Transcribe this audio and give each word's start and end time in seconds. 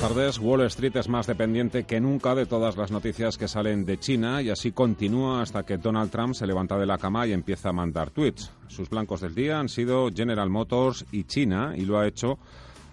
Buenas 0.00 0.14
tardes. 0.14 0.38
Wall 0.38 0.60
Street 0.66 0.94
es 0.94 1.08
más 1.08 1.26
dependiente 1.26 1.82
que 1.82 2.00
nunca 2.00 2.36
de 2.36 2.46
todas 2.46 2.76
las 2.76 2.92
noticias 2.92 3.36
que 3.36 3.48
salen 3.48 3.84
de 3.84 3.98
China 3.98 4.40
y 4.40 4.48
así 4.48 4.70
continúa 4.70 5.42
hasta 5.42 5.64
que 5.64 5.76
Donald 5.76 6.12
Trump 6.12 6.34
se 6.34 6.46
levanta 6.46 6.78
de 6.78 6.86
la 6.86 6.98
cama 6.98 7.26
y 7.26 7.32
empieza 7.32 7.70
a 7.70 7.72
mandar 7.72 8.10
tweets. 8.10 8.52
Sus 8.68 8.88
blancos 8.88 9.22
del 9.22 9.34
día 9.34 9.58
han 9.58 9.68
sido 9.68 10.08
General 10.14 10.48
Motors 10.50 11.04
y 11.10 11.24
China 11.24 11.72
y 11.76 11.80
lo 11.80 11.98
ha 11.98 12.06
hecho 12.06 12.38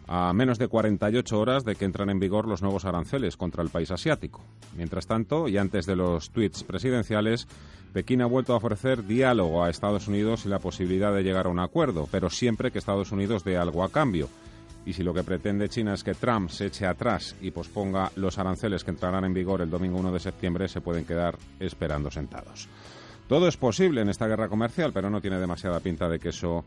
a 0.07 0.33
menos 0.33 0.57
de 0.57 0.67
48 0.67 1.39
horas 1.39 1.63
de 1.63 1.75
que 1.75 1.85
entran 1.85 2.09
en 2.09 2.19
vigor 2.19 2.47
los 2.47 2.63
nuevos 2.63 2.85
aranceles 2.85 3.37
contra 3.37 3.61
el 3.61 3.69
país 3.69 3.91
asiático. 3.91 4.41
Mientras 4.75 5.05
tanto, 5.05 5.47
y 5.47 5.57
antes 5.57 5.85
de 5.85 5.95
los 5.95 6.31
tweets 6.31 6.63
presidenciales, 6.63 7.47
Pekín 7.93 8.23
ha 8.23 8.25
vuelto 8.25 8.53
a 8.53 8.57
ofrecer 8.57 9.05
diálogo 9.05 9.63
a 9.63 9.69
Estados 9.69 10.07
Unidos 10.07 10.47
y 10.47 10.49
la 10.49 10.57
posibilidad 10.57 11.13
de 11.13 11.21
llegar 11.21 11.45
a 11.45 11.49
un 11.49 11.59
acuerdo, 11.59 12.09
pero 12.11 12.31
siempre 12.31 12.71
que 12.71 12.79
Estados 12.79 13.11
Unidos 13.11 13.43
dé 13.43 13.57
algo 13.57 13.83
a 13.83 13.89
cambio. 13.89 14.27
Y 14.85 14.93
si 14.93 15.03
lo 15.03 15.13
que 15.13 15.23
pretende 15.23 15.69
China 15.69 15.93
es 15.93 16.03
que 16.03 16.13
Trump 16.13 16.49
se 16.49 16.67
eche 16.67 16.85
atrás 16.85 17.35
y 17.41 17.51
posponga 17.51 18.11
los 18.15 18.37
aranceles 18.37 18.83
que 18.83 18.91
entrarán 18.91 19.25
en 19.25 19.33
vigor 19.33 19.61
el 19.61 19.69
domingo 19.69 19.97
1 19.97 20.11
de 20.11 20.19
septiembre, 20.19 20.67
se 20.67 20.81
pueden 20.81 21.05
quedar 21.05 21.37
esperando 21.59 22.11
sentados. 22.11 22.69
Todo 23.27 23.47
es 23.47 23.57
posible 23.57 24.01
en 24.01 24.09
esta 24.09 24.27
guerra 24.27 24.47
comercial, 24.47 24.91
pero 24.93 25.09
no 25.09 25.21
tiene 25.21 25.39
demasiada 25.39 25.79
pinta 25.79 26.07
de 26.07 26.19
que 26.19 26.29
eso 26.29 26.63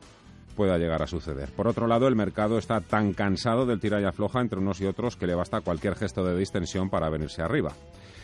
pueda 0.57 0.77
llegar 0.77 1.01
a 1.01 1.07
suceder. 1.07 1.53
Por 1.53 1.69
otro 1.69 1.87
lado, 1.87 2.09
el 2.09 2.17
mercado 2.17 2.59
está 2.59 2.81
tan 2.81 3.13
cansado 3.13 3.65
del 3.65 3.79
tira 3.79 4.01
y 4.01 4.05
afloja 4.05 4.41
entre 4.41 4.59
unos 4.59 4.81
y 4.81 4.87
otros 4.87 5.15
que 5.15 5.29
le 5.29 5.37
basta 5.37 5.61
cualquier 5.61 5.95
gesto 5.95 6.25
de 6.25 6.37
distensión 6.37 6.91
para 6.91 7.09
venirse 7.09 7.43
arriba. 7.43 7.75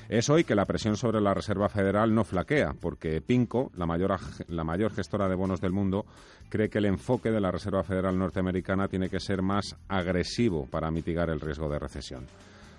Es 0.09 0.29
hoy 0.29 0.45
que 0.45 0.55
la 0.55 0.67
presión 0.67 0.97
sobre 0.97 1.21
la 1.21 1.33
Reserva 1.33 1.71
Federal 1.71 2.15
no 2.15 2.25
flaquea, 2.25 2.75
porque 2.79 3.23
Pinco, 3.23 3.71
la 3.75 3.87
mayor, 3.87 4.19
la 4.49 4.63
mayor 4.63 4.93
gestora 4.93 5.29
de 5.29 5.35
bonos 5.35 5.63
del 5.63 5.73
mundo, 5.73 6.05
cree 6.51 6.69
que 6.69 6.79
el 6.79 6.85
enfoque 6.85 7.31
de 7.31 7.41
la 7.41 7.51
Reserva 7.51 7.83
Federal 7.83 8.19
norteamericana 8.19 8.87
tiene 8.87 9.09
que 9.09 9.19
ser 9.19 9.41
más 9.41 9.77
agresivo 9.89 10.67
para 10.67 10.91
mitigar 10.91 11.31
el 11.31 11.41
riesgo 11.41 11.71
de 11.71 11.79
recesión. 11.79 12.27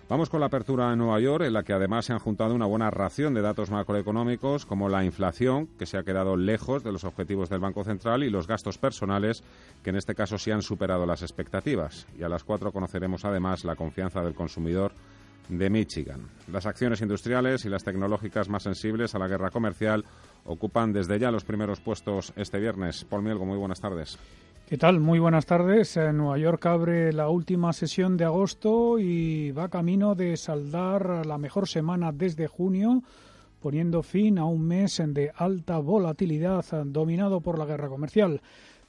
Vamos 0.07 0.29
con 0.29 0.39
la 0.39 0.45
apertura 0.45 0.93
en 0.93 0.99
Nueva 0.99 1.19
York, 1.19 1.45
en 1.45 1.53
la 1.53 1.63
que 1.63 1.73
además 1.73 2.05
se 2.05 2.13
han 2.13 2.19
juntado 2.19 2.53
una 2.53 2.67
buena 2.67 2.91
ración 2.91 3.33
de 3.33 3.41
datos 3.41 3.71
macroeconómicos, 3.71 4.67
como 4.67 4.87
la 4.87 5.03
inflación, 5.03 5.65
que 5.79 5.87
se 5.87 5.97
ha 5.97 6.03
quedado 6.03 6.37
lejos 6.37 6.83
de 6.83 6.91
los 6.91 7.05
objetivos 7.05 7.49
del 7.49 7.59
Banco 7.59 7.83
Central, 7.83 8.23
y 8.23 8.29
los 8.29 8.45
gastos 8.45 8.77
personales, 8.77 9.43
que 9.81 9.89
en 9.89 9.95
este 9.95 10.13
caso 10.13 10.37
sí 10.37 10.51
han 10.51 10.61
superado 10.61 11.07
las 11.07 11.23
expectativas. 11.23 12.05
Y 12.19 12.21
a 12.21 12.29
las 12.29 12.43
cuatro 12.43 12.71
conoceremos 12.71 13.25
además 13.25 13.65
la 13.65 13.75
confianza 13.75 14.21
del 14.21 14.35
consumidor 14.35 14.91
de 15.49 15.69
Michigan. 15.69 16.21
Las 16.51 16.65
acciones 16.65 17.01
industriales 17.01 17.65
y 17.65 17.69
las 17.69 17.83
tecnológicas 17.83 18.49
más 18.49 18.63
sensibles 18.63 19.15
a 19.15 19.19
la 19.19 19.27
guerra 19.27 19.51
comercial 19.51 20.05
ocupan 20.45 20.93
desde 20.93 21.19
ya 21.19 21.31
los 21.31 21.43
primeros 21.43 21.79
puestos 21.79 22.33
este 22.35 22.59
viernes. 22.59 23.05
Paul 23.05 23.23
Mielgo, 23.23 23.45
muy 23.45 23.57
buenas 23.57 23.81
tardes. 23.81 24.17
¿Qué 24.67 24.77
tal? 24.77 24.99
Muy 24.99 25.19
buenas 25.19 25.45
tardes. 25.45 25.95
En 25.97 26.17
Nueva 26.17 26.39
York 26.39 26.65
abre 26.65 27.13
la 27.13 27.29
última 27.29 27.71
sesión 27.71 28.17
de 28.17 28.25
agosto 28.25 28.97
y 28.97 29.51
va 29.51 29.69
camino 29.69 30.15
de 30.15 30.35
saldar 30.37 31.25
la 31.25 31.37
mejor 31.37 31.67
semana 31.67 32.11
desde 32.11 32.47
junio, 32.47 33.03
poniendo 33.61 34.01
fin 34.01 34.39
a 34.39 34.45
un 34.45 34.67
mes 34.67 35.01
de 35.05 35.31
alta 35.35 35.77
volatilidad 35.77 36.65
dominado 36.85 37.41
por 37.41 37.59
la 37.59 37.65
guerra 37.65 37.89
comercial. 37.89 38.41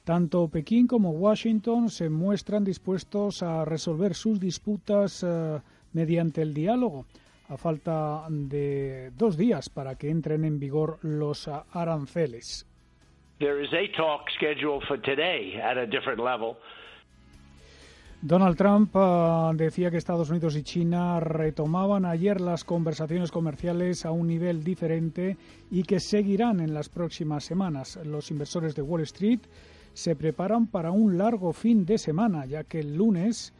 Tanto 0.03 0.47
Pekín 0.47 0.87
como 0.87 1.11
Washington 1.11 1.89
se 1.89 2.09
muestran 2.09 2.63
dispuestos 2.63 3.43
a 3.43 3.65
resolver 3.65 4.15
sus 4.15 4.39
disputas 4.39 5.21
eh, 5.21 5.59
mediante 5.93 6.41
el 6.41 6.53
diálogo, 6.53 7.05
a 7.49 7.57
falta 7.57 8.23
de 8.29 9.11
dos 9.17 9.37
días 9.37 9.69
para 9.69 9.95
que 9.95 10.09
entren 10.09 10.43
en 10.43 10.59
vigor 10.59 10.99
los 11.01 11.47
aranceles. 11.71 12.65
Donald 18.21 18.57
Trump 18.57 18.95
uh, 18.95 19.53
decía 19.55 19.91
que 19.91 19.97
Estados 19.97 20.31
Unidos 20.31 20.55
y 20.55 20.63
China 20.63 21.19
retomaban 21.19 22.03
ayer 22.03 22.41
las 22.41 22.63
conversaciones 22.63 23.31
comerciales 23.31 24.05
a 24.05 24.11
un 24.11 24.27
nivel 24.27 24.63
diferente 24.63 25.37
y 25.69 25.83
que 25.83 25.99
seguirán 25.99 26.59
en 26.59 26.73
las 26.73 26.89
próximas 26.89 27.43
semanas. 27.43 27.99
Los 28.03 28.31
inversores 28.31 28.73
de 28.75 28.81
Wall 28.81 29.01
Street 29.01 29.41
se 29.93 30.15
preparan 30.15 30.65
para 30.65 30.89
un 30.89 31.19
largo 31.19 31.53
fin 31.53 31.85
de 31.85 31.99
semana, 31.99 32.47
ya 32.47 32.63
que 32.63 32.79
el 32.79 32.95
lunes 32.95 33.53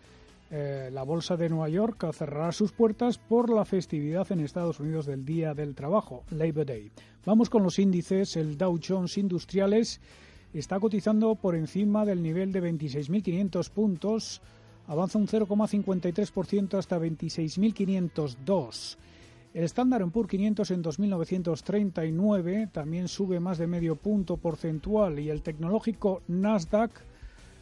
eh, 0.50 0.90
la 0.94 1.04
Bolsa 1.04 1.36
de 1.36 1.50
Nueva 1.50 1.68
York 1.68 2.10
cerrará 2.14 2.54
sus 2.54 2.72
puertas 2.72 3.18
por 3.18 3.50
la 3.50 3.66
festividad 3.66 4.32
en 4.32 4.40
Estados 4.40 4.80
Unidos 4.80 5.06
del 5.06 5.26
Día 5.26 5.54
del 5.54 5.76
Trabajo, 5.76 6.24
Labor 6.30 6.66
Day. 6.66 6.90
Vamos 7.26 7.50
con 7.50 7.64
los 7.64 7.80
índices. 7.80 8.38
El 8.38 8.58
Dow 8.58 8.80
Jones 8.82 9.18
Industriales 9.18 10.00
está 10.54 10.80
cotizando 10.80 11.36
por 11.36 11.56
encima 11.56 12.06
del 12.06 12.24
nivel 12.24 12.54
de 12.54 12.64
26.500 12.64 13.70
puntos. 13.70 14.42
Avanza 14.88 15.18
un 15.18 15.28
0,53% 15.28 16.78
hasta 16.78 16.98
26.502. 16.98 18.98
El 19.54 19.64
Standard 19.66 20.10
Poor's 20.12 20.30
500 20.30 20.72
en 20.72 20.84
2.939 20.84 22.72
también 22.72 23.10
sube 23.10 23.40
más 23.40 23.58
de 23.58 23.68
medio 23.68 23.96
punto 23.96 24.38
porcentual 24.38 25.20
y 25.20 25.30
el 25.30 25.42
tecnológico 25.42 26.22
Nasdaq 26.28 26.92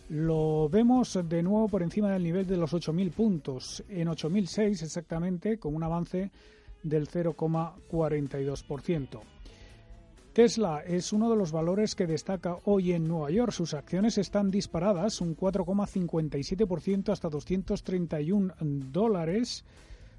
lo 0.10 0.70
vemos 0.70 1.18
de 1.28 1.42
nuevo 1.42 1.68
por 1.68 1.82
encima 1.84 2.12
del 2.12 2.24
nivel 2.24 2.46
de 2.46 2.58
los 2.58 2.74
8.000 2.74 3.12
puntos, 3.12 3.84
en 3.90 4.08
8.006 4.08 4.84
exactamente, 4.84 5.58
con 5.58 5.76
un 5.76 5.82
avance 5.84 6.30
del 6.84 7.08
0,42%. 7.08 9.20
Tesla 10.34 10.84
es 10.86 11.12
uno 11.14 11.30
de 11.30 11.38
los 11.38 11.54
valores 11.54 11.96
que 11.96 12.08
destaca 12.08 12.58
hoy 12.66 12.92
en 12.92 13.08
Nueva 13.08 13.32
York. 13.32 13.54
Sus 13.54 13.74
acciones 13.74 14.18
están 14.18 14.52
disparadas 14.52 15.22
un 15.22 15.38
4,57% 15.38 17.10
hasta 17.10 17.30
231 17.30 18.54
dólares 18.60 19.64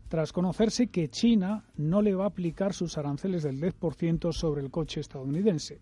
tras 0.08 0.32
conocerse 0.32 0.86
que 0.86 1.10
China 1.10 1.66
no 1.76 2.00
le 2.00 2.14
va 2.14 2.24
a 2.24 2.28
aplicar 2.28 2.72
sus 2.72 2.96
aranceles 2.96 3.42
del 3.42 3.60
10% 3.60 4.32
sobre 4.32 4.62
el 4.62 4.70
coche 4.70 5.00
estadounidense. 5.00 5.80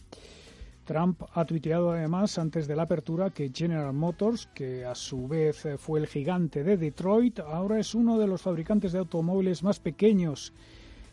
Trump 0.85 1.23
ha 1.33 1.45
tuiteado 1.45 1.93
además 1.93 2.39
antes 2.39 2.69
de 2.69 2.77
la 2.77 2.83
apertura 2.83 3.31
que 3.31 3.51
General 3.53 3.93
Motors, 3.93 4.49
que 4.55 4.85
a 4.85 4.95
su 4.95 5.27
vez 5.27 5.67
fue 5.79 6.01
el 6.01 6.07
gigante 6.07 6.63
de 6.63 6.77
Detroit, 6.77 7.41
ahora 7.41 7.79
es 7.79 7.95
uno 7.95 8.19
de 8.19 8.27
los 8.27 8.43
fabricantes 8.43 8.93
de 8.93 8.99
automóviles 8.99 9.63
más 9.63 9.81
pequeños 9.81 10.53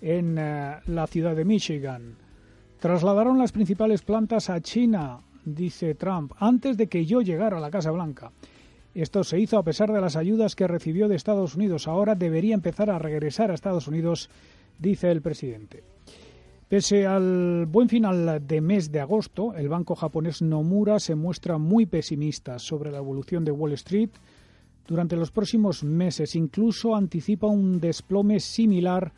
en 0.01 0.37
eh, 0.37 0.75
la 0.87 1.07
ciudad 1.07 1.35
de 1.35 1.45
Michigan. 1.45 2.15
Trasladaron 2.79 3.37
las 3.37 3.51
principales 3.51 4.01
plantas 4.01 4.49
a 4.49 4.59
China, 4.59 5.19
dice 5.45 5.95
Trump, 5.95 6.33
antes 6.37 6.77
de 6.77 6.87
que 6.87 7.05
yo 7.05 7.21
llegara 7.21 7.57
a 7.57 7.61
la 7.61 7.71
Casa 7.71 7.91
Blanca. 7.91 8.31
Esto 8.93 9.23
se 9.23 9.39
hizo 9.39 9.57
a 9.57 9.63
pesar 9.63 9.91
de 9.93 10.01
las 10.01 10.17
ayudas 10.17 10.55
que 10.55 10.67
recibió 10.67 11.07
de 11.07 11.15
Estados 11.15 11.55
Unidos. 11.55 11.87
Ahora 11.87 12.15
debería 12.15 12.55
empezar 12.55 12.89
a 12.89 12.99
regresar 12.99 13.49
a 13.49 13.53
Estados 13.53 13.87
Unidos, 13.87 14.29
dice 14.79 15.11
el 15.11 15.21
presidente. 15.21 15.83
Pese 16.71 17.05
al 17.05 17.65
buen 17.65 17.89
final 17.89 18.47
de 18.47 18.61
mes 18.61 18.93
de 18.93 19.01
agosto, 19.01 19.53
el 19.53 19.67
banco 19.67 19.93
japonés 19.93 20.41
Nomura 20.41 21.01
se 21.01 21.15
muestra 21.15 21.57
muy 21.57 21.85
pesimista 21.85 22.59
sobre 22.59 22.91
la 22.91 22.99
evolución 22.99 23.43
de 23.43 23.51
Wall 23.51 23.73
Street 23.73 24.11
durante 24.87 25.17
los 25.17 25.31
próximos 25.31 25.83
meses. 25.83 26.33
Incluso 26.33 26.95
anticipa 26.95 27.47
un 27.47 27.81
desplome 27.81 28.39
similar 28.39 29.11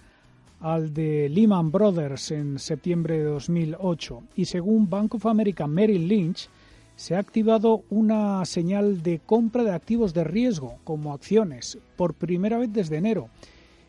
al 0.62 0.96
de 0.96 1.30
Lehman 1.30 1.72
Brothers 1.72 2.31
en 2.31 2.58
septiembre 2.58 3.19
de 3.19 3.25
2008. 3.25 4.24
Y 4.36 4.46
según 4.46 4.90
Bank 4.90 5.13
of 5.13 5.28
America 5.28 5.68
Merrill 5.68 6.07
Lynch, 6.07 6.50
se 6.95 7.13
ha 7.13 7.19
activado 7.19 7.83
una 7.92 8.44
señal 8.45 9.04
de 9.04 9.19
compra 9.19 9.63
de 9.63 9.74
activos 9.74 10.16
de 10.16 10.24
riesgo, 10.24 10.80
como 10.83 11.13
acciones, 11.13 11.77
por 11.98 12.16
primera 12.16 12.57
vez 12.57 12.74
desde 12.74 12.98
enero. 12.98 13.30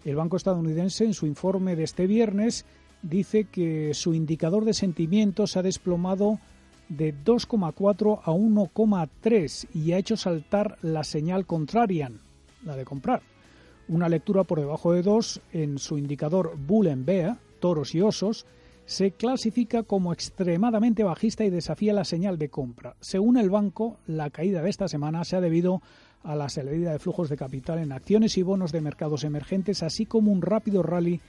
El 0.04 0.16
banco 0.16 0.36
estadounidense, 0.36 1.06
en 1.06 1.14
su 1.14 1.24
informe 1.24 1.76
de 1.76 1.84
este 1.84 2.06
viernes, 2.06 2.66
dice 3.04 3.44
que 3.44 3.92
su 3.94 4.14
indicador 4.14 4.64
de 4.64 4.74
sentimientos 4.74 5.56
ha 5.56 5.62
desplomado 5.62 6.40
de 6.88 7.14
2,4 7.14 8.20
a 8.22 8.32
1,3 8.32 9.68
y 9.74 9.92
ha 9.92 9.98
hecho 9.98 10.16
saltar 10.16 10.78
la 10.82 11.04
señal 11.04 11.46
contrarian, 11.46 12.20
la 12.64 12.76
de 12.76 12.84
comprar. 12.84 13.22
Una 13.88 14.08
lectura 14.08 14.44
por 14.44 14.60
debajo 14.60 14.92
de 14.92 15.02
2 15.02 15.42
en 15.52 15.78
su 15.78 15.98
indicador 15.98 16.56
Bull 16.56 16.88
and 16.88 17.04
Bear, 17.04 17.38
toros 17.60 17.94
y 17.94 18.00
osos, 18.00 18.46
se 18.86 19.12
clasifica 19.12 19.82
como 19.82 20.12
extremadamente 20.12 21.04
bajista 21.04 21.44
y 21.44 21.50
desafía 21.50 21.94
la 21.94 22.04
señal 22.04 22.38
de 22.38 22.50
compra. 22.50 22.96
Según 23.00 23.38
el 23.38 23.48
banco, 23.48 23.98
la 24.06 24.30
caída 24.30 24.62
de 24.62 24.70
esta 24.70 24.88
semana 24.88 25.24
se 25.24 25.36
ha 25.36 25.40
debido 25.40 25.80
a 26.22 26.34
la 26.34 26.48
salida 26.48 26.92
de 26.92 26.98
flujos 26.98 27.28
de 27.28 27.36
capital 27.36 27.78
en 27.78 27.92
acciones 27.92 28.36
y 28.38 28.42
bonos 28.42 28.72
de 28.72 28.80
mercados 28.80 29.24
emergentes, 29.24 29.82
así 29.82 30.06
como 30.06 30.32
un 30.32 30.42
rápido 30.42 30.82
rally 30.82 31.20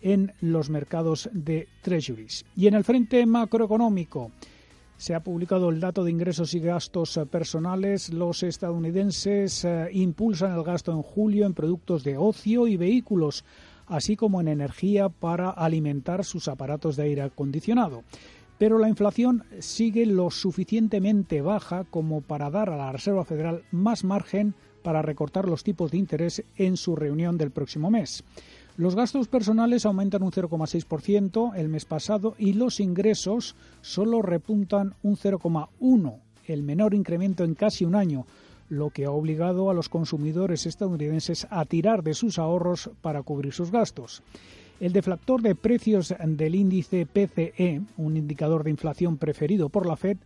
en 0.00 0.32
los 0.40 0.70
mercados 0.70 1.28
de 1.32 1.68
treasuries. 1.82 2.44
Y 2.56 2.66
en 2.66 2.74
el 2.74 2.84
frente 2.84 3.24
macroeconómico, 3.26 4.32
Se 4.98 5.14
ha 5.14 5.22
publicado 5.22 5.70
el 5.70 5.78
dato 5.78 6.02
de 6.02 6.10
ingresos 6.10 6.54
y 6.54 6.58
gastos 6.58 7.20
personales. 7.30 8.12
Los 8.12 8.42
estadounidenses 8.42 9.64
eh, 9.64 9.88
impulsan 9.92 10.52
el 10.52 10.64
gasto 10.64 10.90
en 10.90 11.02
julio 11.02 11.46
en 11.46 11.54
productos 11.54 12.02
de 12.02 12.16
ocio 12.18 12.66
y 12.66 12.76
vehículos, 12.76 13.44
así 13.86 14.16
como 14.16 14.40
en 14.40 14.48
energía 14.48 15.08
para 15.08 15.50
alimentar 15.50 16.24
sus 16.24 16.48
aparatos 16.48 16.96
de 16.96 17.04
aire 17.04 17.22
acondicionado. 17.22 18.02
Pero 18.58 18.76
la 18.76 18.88
inflación 18.88 19.44
sigue 19.60 20.04
lo 20.04 20.32
suficientemente 20.32 21.42
baja 21.42 21.84
como 21.84 22.20
para 22.20 22.50
dar 22.50 22.68
a 22.68 22.76
la 22.76 22.90
Reserva 22.90 23.24
Federal 23.24 23.62
más 23.70 24.02
margen 24.02 24.56
para 24.82 25.00
recortar 25.00 25.48
los 25.48 25.62
tipos 25.62 25.92
de 25.92 25.98
interés 25.98 26.42
en 26.56 26.76
su 26.76 26.96
reunión 26.96 27.38
del 27.38 27.52
próximo 27.52 27.88
mes. 27.88 28.24
Los 28.78 28.94
gastos 28.94 29.26
personales 29.26 29.84
aumentan 29.86 30.22
un 30.22 30.30
0,6% 30.30 31.56
el 31.56 31.68
mes 31.68 31.84
pasado 31.84 32.36
y 32.38 32.52
los 32.52 32.78
ingresos 32.78 33.56
solo 33.80 34.22
repuntan 34.22 34.94
un 35.02 35.16
0,1%, 35.16 36.20
el 36.46 36.62
menor 36.62 36.94
incremento 36.94 37.42
en 37.42 37.56
casi 37.56 37.84
un 37.84 37.96
año, 37.96 38.24
lo 38.68 38.90
que 38.90 39.06
ha 39.06 39.10
obligado 39.10 39.68
a 39.68 39.74
los 39.74 39.88
consumidores 39.88 40.64
estadounidenses 40.64 41.48
a 41.50 41.64
tirar 41.64 42.04
de 42.04 42.14
sus 42.14 42.38
ahorros 42.38 42.90
para 43.02 43.24
cubrir 43.24 43.52
sus 43.52 43.72
gastos. 43.72 44.22
El 44.78 44.92
deflactor 44.92 45.42
de 45.42 45.56
precios 45.56 46.14
del 46.24 46.54
índice 46.54 47.04
PCE, 47.04 47.82
un 47.96 48.16
indicador 48.16 48.62
de 48.62 48.70
inflación 48.70 49.16
preferido 49.16 49.70
por 49.70 49.86
la 49.86 49.96
Fed, 49.96 50.18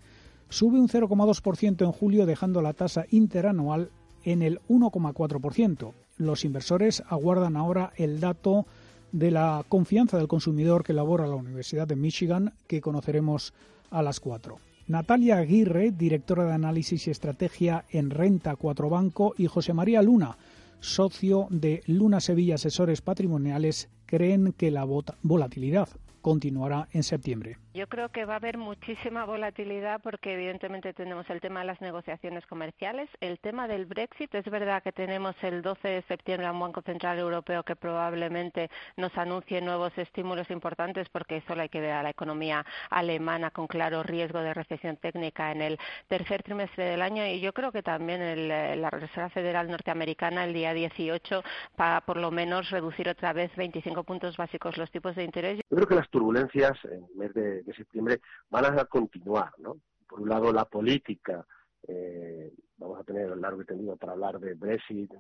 sube 0.50 0.78
un 0.78 0.90
0,2% 0.90 1.87
en 1.87 1.93
julio, 1.93 2.26
dejando 2.26 2.60
la 2.60 2.75
tasa 2.75 3.06
interanual 3.12 3.88
en 4.25 4.43
el 4.43 4.60
1,4%. 4.69 5.94
Los 6.18 6.44
inversores 6.44 7.02
aguardan 7.08 7.56
ahora 7.56 7.92
el 7.96 8.20
dato 8.20 8.66
de 9.12 9.30
la 9.30 9.64
confianza 9.68 10.16
del 10.16 10.28
consumidor 10.28 10.84
que 10.84 10.92
elabora 10.92 11.26
la 11.26 11.36
Universidad 11.36 11.86
de 11.86 11.96
Michigan, 11.96 12.54
que 12.66 12.80
conoceremos 12.80 13.52
a 13.90 14.02
las 14.02 14.20
4. 14.20 14.58
Natalia 14.88 15.38
Aguirre, 15.38 15.92
directora 15.92 16.44
de 16.44 16.52
análisis 16.52 17.06
y 17.06 17.10
estrategia 17.10 17.84
en 17.90 18.10
Renta 18.10 18.56
4 18.56 18.88
Banco, 18.88 19.34
y 19.38 19.46
José 19.46 19.72
María 19.72 20.02
Luna, 20.02 20.36
socio 20.80 21.46
de 21.50 21.82
Luna 21.86 22.20
Sevilla 22.20 22.56
Asesores 22.56 23.00
Patrimoniales, 23.00 23.88
creen 24.06 24.52
que 24.52 24.70
la 24.70 24.84
volatilidad 25.22 25.88
continuará 26.20 26.88
en 26.92 27.02
septiembre. 27.02 27.58
Yo 27.74 27.86
creo 27.88 28.10
que 28.10 28.26
va 28.26 28.34
a 28.34 28.36
haber 28.36 28.58
muchísima 28.58 29.24
volatilidad 29.24 30.02
porque 30.02 30.34
evidentemente 30.34 30.92
tenemos 30.92 31.30
el 31.30 31.40
tema 31.40 31.60
de 31.60 31.66
las 31.66 31.80
negociaciones 31.80 32.44
comerciales, 32.46 33.08
el 33.22 33.38
tema 33.38 33.66
del 33.66 33.86
Brexit. 33.86 34.34
Es 34.34 34.44
verdad 34.44 34.82
que 34.82 34.92
tenemos 34.92 35.34
el 35.42 35.62
12 35.62 35.88
de 35.88 36.02
septiembre 36.02 36.46
a 36.46 36.52
un 36.52 36.60
Banco 36.60 36.82
Central 36.82 37.19
Europeo 37.19 37.62
que 37.62 37.74
probablemente 37.74 38.69
nos 38.98 39.16
anuncie 39.16 39.62
nuevos 39.62 39.96
estímulos 39.96 40.50
importantes 40.50 41.08
porque 41.08 41.42
solo 41.48 41.62
hay 41.62 41.70
que 41.70 41.80
ver 41.80 41.92
a 41.92 42.02
la 42.02 42.10
economía 42.10 42.66
alemana 42.90 43.50
con 43.50 43.66
claro 43.66 44.02
riesgo 44.02 44.40
de 44.40 44.52
recesión 44.52 44.98
técnica 44.98 45.50
en 45.50 45.62
el 45.62 45.78
tercer 46.08 46.42
trimestre 46.42 46.84
del 46.84 47.00
año 47.00 47.24
y 47.24 47.40
yo 47.40 47.54
creo 47.54 47.72
que 47.72 47.82
también 47.82 48.48
la 48.48 48.90
Reserva 48.90 49.30
Federal 49.30 49.70
norteamericana 49.70 50.44
el 50.44 50.52
día 50.52 50.74
18 50.74 51.42
para 51.74 52.02
por 52.02 52.19
lo 52.19 52.30
menos 52.30 52.69
reducir 52.69 53.08
otra 53.08 53.32
vez 53.32 53.50
25 53.56 54.04
puntos 54.04 54.36
básicos 54.36 54.76
los 54.76 54.90
tipos 54.90 55.16
de 55.16 55.24
interés. 55.24 55.56
Yo 55.70 55.76
creo 55.76 55.88
que 55.88 55.94
las 55.94 56.10
turbulencias 56.10 56.78
en 56.84 57.04
el 57.04 57.16
mes 57.16 57.32
de, 57.32 57.61
septiembre 57.72 58.20
van 58.50 58.78
a 58.78 58.84
continuar, 58.86 59.52
¿no? 59.58 59.76
Por 60.08 60.20
un 60.20 60.28
lado, 60.28 60.52
la 60.52 60.64
política, 60.64 61.46
eh, 61.86 62.52
vamos 62.76 63.00
a 63.00 63.04
tener 63.04 63.36
largo 63.36 63.62
y 63.62 63.66
tendido 63.66 63.96
para 63.96 64.12
hablar 64.12 64.38
de 64.38 64.54
Brexit, 64.54 65.12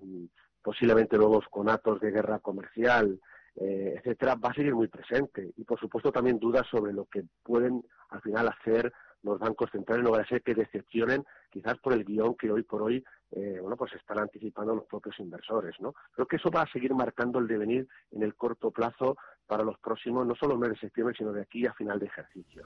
posiblemente 0.62 1.16
nuevos 1.16 1.44
conatos 1.50 2.00
de 2.00 2.10
guerra 2.10 2.38
comercial, 2.38 3.20
eh, 3.56 3.94
etcétera, 3.96 4.34
va 4.36 4.50
a 4.50 4.54
seguir 4.54 4.74
muy 4.74 4.88
presente. 4.88 5.52
Y, 5.56 5.64
por 5.64 5.78
supuesto, 5.78 6.12
también 6.12 6.38
dudas 6.38 6.66
sobre 6.70 6.92
lo 6.92 7.06
que 7.06 7.24
pueden 7.42 7.84
al 8.10 8.20
final 8.22 8.48
hacer 8.48 8.92
los 9.22 9.38
bancos 9.38 9.70
centrales. 9.70 10.04
No 10.04 10.12
va 10.12 10.20
a 10.20 10.26
ser 10.26 10.42
que 10.42 10.54
decepcionen 10.54 11.24
quizás 11.50 11.78
por 11.78 11.92
el 11.92 12.04
guion 12.04 12.34
que 12.34 12.50
hoy 12.50 12.62
por 12.62 12.82
hoy 12.82 13.04
eh, 13.32 13.58
bueno, 13.60 13.76
pues 13.76 13.92
están 13.94 14.18
anticipando 14.18 14.74
los 14.74 14.84
propios 14.84 15.18
inversores. 15.18 15.74
¿no? 15.80 15.94
Creo 16.12 16.26
que 16.26 16.36
eso 16.36 16.50
va 16.50 16.62
a 16.62 16.72
seguir 16.72 16.94
marcando 16.94 17.38
el 17.38 17.46
devenir 17.46 17.88
en 18.10 18.22
el 18.22 18.34
corto 18.34 18.70
plazo 18.70 19.16
para 19.46 19.64
los 19.64 19.78
próximos, 19.78 20.26
no 20.26 20.34
solo 20.34 20.56
meses 20.56 20.74
de 20.74 20.80
septiembre, 20.80 21.14
sino 21.16 21.32
de 21.32 21.42
aquí 21.42 21.66
a 21.66 21.72
final 21.72 21.98
de 21.98 22.06
ejercicio. 22.06 22.62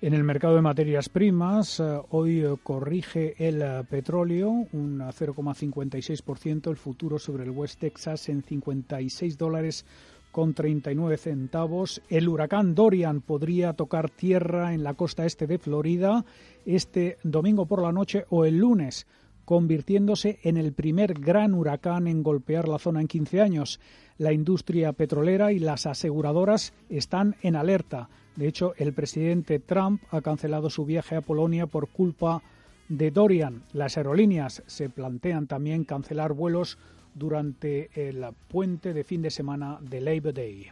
En 0.00 0.12
el 0.12 0.22
mercado 0.22 0.56
de 0.56 0.60
materias 0.60 1.08
primas, 1.08 1.80
eh, 1.80 2.00
hoy 2.10 2.44
eh, 2.44 2.56
corrige 2.62 3.34
el 3.38 3.86
petróleo 3.86 4.50
un 4.50 5.00
0,56%, 5.00 6.68
el 6.68 6.76
futuro 6.76 7.18
sobre 7.18 7.44
el 7.44 7.50
West 7.50 7.80
Texas 7.80 8.28
en 8.28 8.42
56 8.42 9.38
dólares 9.38 9.86
con 10.30 10.52
39 10.52 11.16
centavos. 11.16 12.02
El 12.10 12.28
huracán 12.28 12.74
Dorian 12.74 13.20
podría 13.20 13.72
tocar 13.72 14.10
tierra 14.10 14.74
en 14.74 14.82
la 14.82 14.94
costa 14.94 15.24
este 15.24 15.46
de 15.46 15.58
Florida 15.58 16.24
este 16.66 17.18
domingo 17.22 17.66
por 17.66 17.80
la 17.80 17.92
noche 17.92 18.26
o 18.30 18.44
el 18.44 18.58
lunes 18.58 19.06
convirtiéndose 19.44 20.38
en 20.42 20.56
el 20.56 20.72
primer 20.72 21.14
gran 21.14 21.54
huracán 21.54 22.06
en 22.06 22.22
golpear 22.22 22.68
la 22.68 22.78
zona 22.78 23.00
en 23.00 23.08
15 23.08 23.40
años. 23.40 23.80
La 24.18 24.32
industria 24.32 24.92
petrolera 24.92 25.52
y 25.52 25.58
las 25.58 25.86
aseguradoras 25.86 26.72
están 26.88 27.36
en 27.42 27.56
alerta. 27.56 28.08
De 28.36 28.48
hecho, 28.48 28.74
el 28.76 28.92
presidente 28.92 29.58
Trump 29.58 30.02
ha 30.10 30.20
cancelado 30.20 30.70
su 30.70 30.84
viaje 30.84 31.16
a 31.16 31.20
Polonia 31.20 31.66
por 31.66 31.88
culpa 31.88 32.42
de 32.88 33.10
Dorian. 33.10 33.62
Las 33.72 33.96
aerolíneas 33.96 34.62
se 34.66 34.88
plantean 34.88 35.46
también 35.46 35.84
cancelar 35.84 36.32
vuelos 36.32 36.78
durante 37.14 37.90
el 37.94 38.24
puente 38.48 38.92
de 38.92 39.04
fin 39.04 39.22
de 39.22 39.30
semana 39.30 39.78
de 39.80 40.00
Labor 40.00 40.34
Day. 40.34 40.66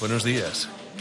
Buenos 0.00 0.22
días. 0.22 0.68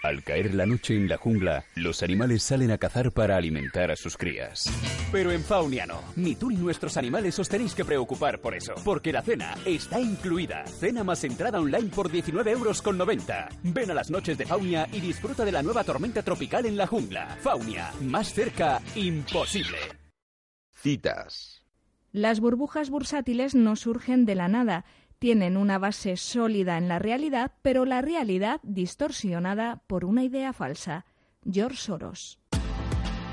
Al 0.00 0.22
caer 0.22 0.54
la 0.54 0.64
noche 0.64 0.94
en 0.94 1.08
la 1.08 1.16
jungla, 1.16 1.64
los 1.74 2.04
animales 2.04 2.44
salen 2.44 2.70
a 2.70 2.78
cazar 2.78 3.10
para 3.10 3.36
alimentar 3.36 3.90
a 3.90 3.96
sus 3.96 4.16
crías. 4.16 4.70
Pero 5.10 5.32
en 5.32 5.42
Faunia 5.42 5.86
no. 5.86 6.00
Ni 6.14 6.36
tú 6.36 6.50
ni 6.50 6.56
nuestros 6.56 6.96
animales 6.96 7.36
os 7.40 7.48
tenéis 7.48 7.74
que 7.74 7.84
preocupar 7.84 8.40
por 8.40 8.54
eso. 8.54 8.74
Porque 8.84 9.12
la 9.12 9.22
cena 9.22 9.56
está 9.66 10.00
incluida. 10.00 10.64
Cena 10.66 11.02
más 11.02 11.24
entrada 11.24 11.58
online 11.58 11.88
por 11.88 12.12
19 12.12 12.48
euros 12.52 12.80
con 12.80 12.96
90. 12.96 13.48
Ven 13.64 13.90
a 13.90 13.94
las 13.94 14.08
noches 14.08 14.38
de 14.38 14.46
Faunia 14.46 14.86
y 14.92 15.00
disfruta 15.00 15.44
de 15.44 15.50
la 15.50 15.64
nueva 15.64 15.82
tormenta 15.82 16.22
tropical 16.22 16.66
en 16.66 16.76
la 16.76 16.86
jungla. 16.86 17.36
Faunia, 17.40 17.90
más 18.00 18.32
cerca, 18.32 18.80
imposible. 18.94 19.78
Citas. 20.74 21.64
Las 22.12 22.38
burbujas 22.38 22.88
bursátiles 22.88 23.56
no 23.56 23.74
surgen 23.74 24.26
de 24.26 24.36
la 24.36 24.46
nada 24.46 24.84
tienen 25.18 25.56
una 25.56 25.78
base 25.78 26.16
sólida 26.16 26.78
en 26.78 26.88
la 26.88 26.98
realidad, 26.98 27.52
pero 27.62 27.84
la 27.84 28.00
realidad 28.00 28.60
distorsionada 28.62 29.82
por 29.86 30.04
una 30.04 30.24
idea 30.24 30.52
falsa. 30.52 31.04
George 31.50 31.76
Soros. 31.76 32.38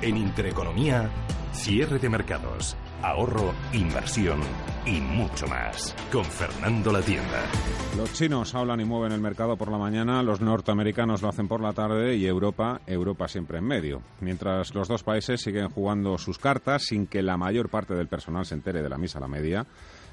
En 0.02 0.16
Intereconomía, 0.16 1.10
cierre 1.52 1.98
de 1.98 2.08
mercados, 2.08 2.76
ahorro, 3.02 3.54
inversión 3.72 4.40
y 4.84 5.00
mucho 5.00 5.46
más. 5.46 5.94
Con 6.12 6.24
Fernando 6.24 6.92
La 6.92 7.00
Tienda. 7.00 7.42
Los 7.96 8.12
chinos 8.12 8.54
hablan 8.54 8.80
y 8.80 8.84
mueven 8.84 9.12
el 9.12 9.20
mercado 9.20 9.56
por 9.56 9.70
la 9.70 9.78
mañana, 9.78 10.22
los 10.22 10.40
norteamericanos 10.40 11.22
lo 11.22 11.28
hacen 11.28 11.48
por 11.48 11.60
la 11.60 11.72
tarde 11.72 12.16
y 12.16 12.26
Europa, 12.26 12.80
Europa 12.86 13.26
siempre 13.26 13.58
en 13.58 13.64
medio. 13.64 14.02
Mientras 14.20 14.74
los 14.74 14.86
dos 14.88 15.02
países 15.02 15.40
siguen 15.40 15.70
jugando 15.70 16.18
sus 16.18 16.38
cartas 16.38 16.84
sin 16.84 17.06
que 17.06 17.22
la 17.22 17.36
mayor 17.36 17.68
parte 17.68 17.94
del 17.94 18.08
personal 18.08 18.44
se 18.44 18.54
entere 18.54 18.82
de 18.82 18.88
la 18.88 18.98
misa 18.98 19.18
a 19.18 19.22
la 19.22 19.28
media, 19.28 19.66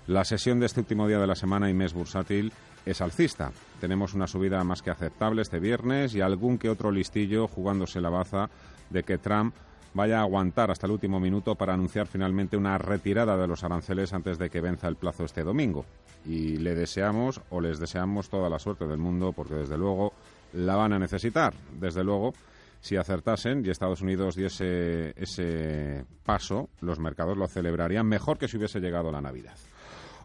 la 0.07 0.25
sesión 0.25 0.59
de 0.59 0.65
este 0.65 0.81
último 0.81 1.07
día 1.07 1.19
de 1.19 1.27
la 1.27 1.35
semana 1.35 1.69
y 1.69 1.73
mes 1.73 1.93
bursátil 1.93 2.51
es 2.85 3.01
alcista. 3.01 3.51
Tenemos 3.79 4.13
una 4.13 4.27
subida 4.27 4.63
más 4.63 4.81
que 4.81 4.89
aceptable 4.89 5.41
este 5.41 5.59
viernes 5.59 6.13
y 6.15 6.21
algún 6.21 6.57
que 6.57 6.69
otro 6.69 6.91
listillo 6.91 7.47
jugándose 7.47 8.01
la 8.01 8.09
baza 8.09 8.49
de 8.89 9.03
que 9.03 9.17
Trump 9.17 9.55
vaya 9.93 10.19
a 10.19 10.23
aguantar 10.23 10.71
hasta 10.71 10.87
el 10.87 10.93
último 10.93 11.19
minuto 11.19 11.55
para 11.55 11.73
anunciar 11.73 12.07
finalmente 12.07 12.57
una 12.57 12.77
retirada 12.77 13.37
de 13.37 13.47
los 13.47 13.63
aranceles 13.63 14.11
antes 14.13 14.37
de 14.37 14.49
que 14.49 14.59
venza 14.59 14.87
el 14.87 14.95
plazo 14.95 15.23
este 15.23 15.43
domingo. 15.43 15.85
Y 16.25 16.57
le 16.57 16.75
deseamos 16.75 17.41
o 17.49 17.61
les 17.61 17.79
deseamos 17.79 18.29
toda 18.29 18.49
la 18.49 18.59
suerte 18.59 18.87
del 18.87 18.97
mundo 18.97 19.31
porque 19.33 19.55
desde 19.55 19.77
luego 19.77 20.13
la 20.53 20.75
van 20.75 20.93
a 20.93 20.99
necesitar. 20.99 21.53
Desde 21.79 22.03
luego 22.03 22.33
Si 22.81 22.97
acertasen 22.97 23.65
y 23.65 23.69
Estados 23.69 24.01
Unidos 24.01 24.35
diese 24.35 25.13
ese 25.15 26.03
paso, 26.25 26.67
los 26.81 26.99
mercados 26.99 27.37
lo 27.37 27.47
celebrarían 27.47 28.05
mejor 28.05 28.37
que 28.37 28.49
si 28.49 28.57
hubiese 28.57 28.81
llegado 28.81 29.09
la 29.09 29.21
Navidad. 29.21 29.55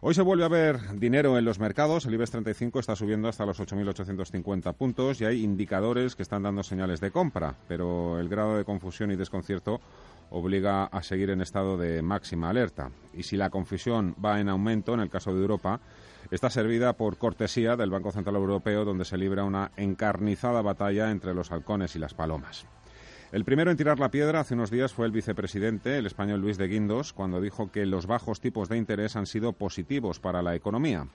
Hoy 0.01 0.13
se 0.13 0.21
vuelve 0.21 0.45
a 0.45 0.47
ver 0.47 0.97
dinero 0.97 1.37
en 1.37 1.43
los 1.43 1.59
mercados. 1.59 2.05
El 2.05 2.13
IBEX 2.13 2.31
35 2.31 2.79
está 2.79 2.95
subiendo 2.95 3.27
hasta 3.27 3.45
los 3.45 3.59
8.850 3.59 4.73
puntos 4.73 5.19
y 5.19 5.25
hay 5.25 5.43
indicadores 5.43 6.15
que 6.15 6.23
están 6.23 6.43
dando 6.43 6.63
señales 6.63 7.01
de 7.01 7.11
compra, 7.11 7.55
pero 7.67 8.17
el 8.17 8.29
grado 8.29 8.55
de 8.55 8.63
confusión 8.63 9.11
y 9.11 9.17
desconcierto 9.17 9.81
obliga 10.29 10.85
a 10.85 11.03
seguir 11.03 11.31
en 11.31 11.41
estado 11.41 11.77
de 11.77 12.01
máxima 12.01 12.49
alerta. 12.49 12.91
Y 13.13 13.23
si 13.23 13.35
la 13.35 13.49
confusión 13.49 14.15
va 14.23 14.39
en 14.39 14.47
aumento, 14.47 14.93
en 14.93 15.01
el 15.01 15.09
caso 15.09 15.33
de 15.33 15.41
Europa, 15.41 15.81
está 16.31 16.49
servida 16.49 16.93
por 16.93 17.17
cortesía 17.17 17.75
del 17.75 17.89
Banco 17.89 18.13
Central 18.13 18.37
Europeo, 18.37 18.85
donde 18.85 19.03
se 19.03 19.17
libra 19.17 19.43
una 19.43 19.71
encarnizada 19.75 20.61
batalla 20.61 21.11
entre 21.11 21.33
los 21.33 21.51
halcones 21.51 21.97
y 21.97 21.99
las 21.99 22.13
palomas. 22.13 22.65
El 23.31 23.45
primero 23.45 23.69
en 23.69 23.77
tirar 23.77 23.99
la 23.99 24.09
piedra 24.09 24.39
hace 24.39 24.55
unos 24.55 24.71
días 24.71 24.91
fue 24.91 25.05
el 25.05 25.11
vicepresidente, 25.11 25.99
el 25.99 26.07
español 26.07 26.41
Luis 26.41 26.57
de 26.57 26.67
Guindos, 26.67 27.13
cuando 27.13 27.39
dijo 27.39 27.71
que 27.71 27.85
los 27.85 28.07
bajos 28.07 28.41
tipos 28.41 28.69
de 28.69 28.77
interés 28.77 29.15
han 29.15 29.27
sido 29.27 29.53
positivos 29.53 30.19
para 30.19 30.41
la 30.41 30.55
economía. 30.55 31.05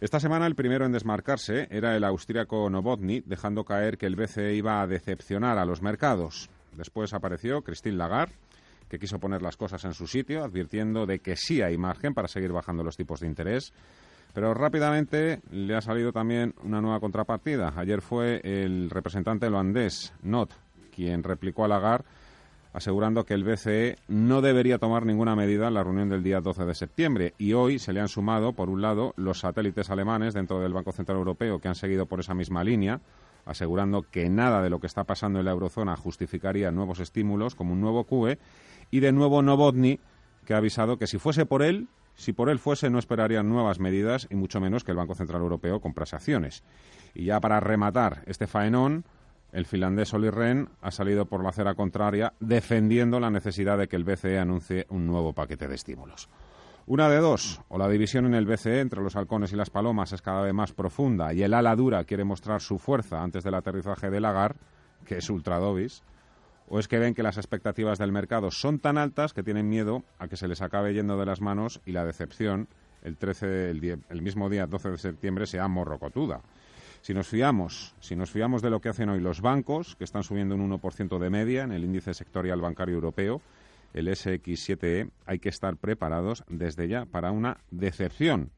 Esta 0.00 0.18
semana 0.18 0.46
el 0.46 0.54
primero 0.54 0.86
en 0.86 0.92
desmarcarse 0.92 1.68
era 1.70 1.94
el 1.94 2.04
austríaco 2.04 2.70
Novotny, 2.70 3.20
dejando 3.26 3.64
caer 3.64 3.98
que 3.98 4.06
el 4.06 4.16
BCE 4.16 4.54
iba 4.54 4.80
a 4.80 4.86
decepcionar 4.86 5.58
a 5.58 5.66
los 5.66 5.82
mercados. 5.82 6.48
Después 6.74 7.12
apareció 7.12 7.60
Christine 7.60 7.98
Lagarde, 7.98 8.34
que 8.88 8.98
quiso 8.98 9.20
poner 9.20 9.42
las 9.42 9.58
cosas 9.58 9.84
en 9.84 9.92
su 9.92 10.06
sitio, 10.06 10.42
advirtiendo 10.42 11.04
de 11.04 11.18
que 11.18 11.36
sí 11.36 11.60
hay 11.60 11.76
margen 11.76 12.14
para 12.14 12.28
seguir 12.28 12.52
bajando 12.52 12.82
los 12.82 12.96
tipos 12.96 13.20
de 13.20 13.26
interés. 13.26 13.74
Pero 14.32 14.54
rápidamente 14.54 15.42
le 15.50 15.76
ha 15.76 15.82
salido 15.82 16.12
también 16.12 16.54
una 16.64 16.80
nueva 16.80 16.98
contrapartida. 16.98 17.74
Ayer 17.76 18.00
fue 18.00 18.40
el 18.42 18.88
representante 18.88 19.48
holandés, 19.48 20.14
Not, 20.22 20.54
quien 20.94 21.22
replicó 21.22 21.64
a 21.64 21.68
Lagarde 21.68 22.04
asegurando 22.72 23.24
que 23.24 23.34
el 23.34 23.44
BCE 23.44 23.96
no 24.08 24.40
debería 24.40 24.78
tomar 24.78 25.04
ninguna 25.04 25.36
medida 25.36 25.68
en 25.68 25.74
la 25.74 25.84
reunión 25.84 26.08
del 26.08 26.22
día 26.22 26.40
12 26.40 26.64
de 26.64 26.74
septiembre. 26.74 27.34
Y 27.38 27.52
hoy 27.52 27.78
se 27.78 27.92
le 27.92 28.00
han 28.00 28.08
sumado, 28.08 28.54
por 28.54 28.70
un 28.70 28.80
lado, 28.80 29.12
los 29.16 29.40
satélites 29.40 29.90
alemanes 29.90 30.34
dentro 30.34 30.60
del 30.60 30.72
Banco 30.72 30.92
Central 30.92 31.18
Europeo 31.18 31.58
que 31.58 31.68
han 31.68 31.74
seguido 31.74 32.06
por 32.06 32.20
esa 32.20 32.34
misma 32.34 32.64
línea, 32.64 33.00
asegurando 33.44 34.02
que 34.02 34.28
nada 34.28 34.62
de 34.62 34.70
lo 34.70 34.80
que 34.80 34.86
está 34.86 35.04
pasando 35.04 35.38
en 35.38 35.44
la 35.44 35.50
eurozona 35.50 35.96
justificaría 35.96 36.70
nuevos 36.70 37.00
estímulos, 37.00 37.54
como 37.54 37.72
un 37.72 37.80
nuevo 37.80 38.04
QE, 38.04 38.38
y 38.90 39.00
de 39.00 39.12
nuevo 39.12 39.42
Novotny, 39.42 40.00
que 40.46 40.54
ha 40.54 40.58
avisado 40.58 40.96
que 40.96 41.06
si 41.06 41.18
fuese 41.18 41.44
por 41.46 41.62
él, 41.62 41.88
si 42.14 42.32
por 42.32 42.50
él 42.50 42.58
fuese, 42.58 42.90
no 42.90 42.98
esperarían 42.98 43.48
nuevas 43.48 43.80
medidas 43.80 44.28
y 44.30 44.34
mucho 44.34 44.60
menos 44.60 44.84
que 44.84 44.90
el 44.92 44.96
Banco 44.96 45.14
Central 45.14 45.42
Europeo 45.42 45.80
comprase 45.80 46.16
acciones. 46.16 46.62
Y 47.14 47.24
ya 47.24 47.40
para 47.40 47.60
rematar 47.60 48.22
este 48.26 48.46
faenón, 48.46 49.04
el 49.52 49.66
finlandés 49.66 50.12
Olli 50.14 50.30
Rehn 50.30 50.68
ha 50.80 50.90
salido 50.90 51.26
por 51.26 51.42
la 51.42 51.50
acera 51.50 51.74
contraria 51.74 52.32
defendiendo 52.40 53.20
la 53.20 53.30
necesidad 53.30 53.78
de 53.78 53.86
que 53.86 53.96
el 53.96 54.04
BCE 54.04 54.38
anuncie 54.38 54.86
un 54.88 55.06
nuevo 55.06 55.34
paquete 55.34 55.68
de 55.68 55.74
estímulos. 55.74 56.28
Una 56.86 57.08
de 57.08 57.18
dos, 57.18 57.60
o 57.68 57.78
la 57.78 57.88
división 57.88 58.26
en 58.26 58.34
el 58.34 58.46
BCE 58.46 58.80
entre 58.80 59.02
los 59.02 59.14
halcones 59.14 59.52
y 59.52 59.56
las 59.56 59.70
palomas 59.70 60.12
es 60.12 60.22
cada 60.22 60.42
vez 60.42 60.52
más 60.52 60.72
profunda 60.72 61.32
y 61.32 61.42
el 61.42 61.54
ala 61.54 61.76
dura 61.76 62.02
quiere 62.04 62.24
mostrar 62.24 62.60
su 62.60 62.78
fuerza 62.78 63.22
antes 63.22 63.44
del 63.44 63.54
aterrizaje 63.54 64.10
de 64.10 64.20
Lagar, 64.20 64.56
que 65.04 65.18
es 65.18 65.30
ultra 65.30 65.58
dobis, 65.58 66.02
o 66.68 66.78
es 66.78 66.88
que 66.88 66.98
ven 66.98 67.14
que 67.14 67.22
las 67.22 67.36
expectativas 67.36 67.98
del 67.98 68.10
mercado 68.10 68.50
son 68.50 68.78
tan 68.78 68.98
altas 68.98 69.32
que 69.34 69.42
tienen 69.42 69.68
miedo 69.68 70.02
a 70.18 70.26
que 70.26 70.36
se 70.36 70.48
les 70.48 70.62
acabe 70.62 70.94
yendo 70.94 71.18
de 71.18 71.26
las 71.26 71.40
manos 71.40 71.80
y 71.84 71.92
la 71.92 72.04
decepción 72.04 72.68
el, 73.02 73.16
13, 73.16 73.70
el, 73.70 74.02
el 74.08 74.22
mismo 74.22 74.48
día 74.48 74.66
12 74.66 74.90
de 74.92 74.98
septiembre 74.98 75.46
sea 75.46 75.68
morrocotuda. 75.68 76.40
Si 77.02 77.14
nos 77.14 77.26
fiamos, 77.26 77.96
si 77.98 78.14
nos 78.14 78.30
fiamos 78.30 78.62
de 78.62 78.70
lo 78.70 78.80
que 78.80 78.88
hacen 78.88 79.08
hoy 79.08 79.18
los 79.18 79.40
bancos, 79.40 79.96
que 79.96 80.04
están 80.04 80.22
subiendo 80.22 80.54
un 80.54 80.70
1% 80.70 81.18
de 81.18 81.30
media 81.30 81.64
en 81.64 81.72
el 81.72 81.82
índice 81.82 82.14
sectorial 82.14 82.60
bancario 82.60 82.94
europeo, 82.94 83.42
el 83.92 84.06
SX7E, 84.06 85.10
hay 85.26 85.38
que 85.40 85.48
estar 85.48 85.76
preparados 85.76 86.44
desde 86.48 86.86
ya 86.86 87.04
para 87.04 87.32
una 87.32 87.58
decepción. 87.72 88.50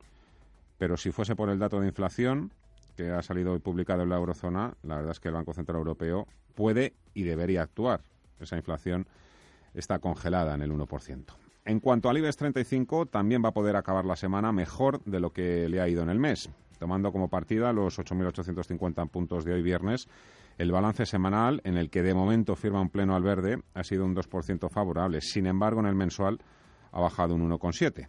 Pero 0.77 0.99
si 0.99 1.11
fuese 1.11 1.35
por 1.35 1.49
el 1.49 1.59
dato 1.59 1.81
de 1.81 1.89
inflación 1.89 2.53
que 2.99 3.11
ha 3.11 3.23
salido 3.23 3.53
hoy 3.53 3.61
publicado 3.61 4.03
en 4.03 4.11
la 4.11 4.17
eurozona, 4.17 4.75
la 4.83 4.97
verdad 4.97 5.13
es 5.13 5.21
que 5.21 5.29
el 5.29 5.35
Banco 5.35 5.55
Central 5.55 5.79
Europeo 5.79 6.29
puede 6.55 6.93
y 7.15 7.23
debería 7.23 7.63
actuar. 7.63 8.03
Esa 8.41 8.57
inflación 8.57 9.07
está 9.73 10.01
congelada 10.01 10.55
en 10.55 10.61
el 10.61 10.71
1%. 10.71 11.25
En 11.65 11.81
cuanto 11.81 12.11
al 12.11 12.19
IBEX 12.19 12.37
35, 12.37 13.07
también 13.07 13.43
va 13.43 13.49
a 13.49 13.55
poder 13.55 13.75
acabar 13.75 14.05
la 14.05 14.17
semana 14.17 14.53
mejor 14.53 15.03
de 15.05 15.19
lo 15.19 15.33
que 15.33 15.67
le 15.71 15.81
ha 15.81 15.89
ido 15.89 16.03
en 16.03 16.11
el 16.11 16.19
mes 16.19 16.51
tomando 16.79 17.13
como 17.13 17.29
partida 17.29 17.73
los 17.73 17.99
8.850 17.99 19.09
puntos 19.09 19.45
de 19.45 19.55
hoy 19.55 19.63
viernes. 19.63 20.09
El 20.57 20.71
balance 20.71 21.07
semanal, 21.07 21.61
en 21.65 21.77
el 21.77 21.91
que 21.91 22.03
de 22.03 22.15
momento 22.15 22.55
firma 22.55 22.81
un 22.81 22.91
pleno 22.91 23.17
al 23.17 23.23
verde, 23.23 23.61
ha 23.75 23.83
sido 23.83 24.05
un 24.05 24.15
2% 24.15 24.71
favorable. 24.71 25.21
Sin 25.21 25.47
embargo, 25.47 25.81
en 25.81 25.87
el 25.87 25.95
mensual 25.95 26.41
ha 26.93 27.01
bajado 27.01 27.35
un 27.35 27.51
1,7. 27.51 28.09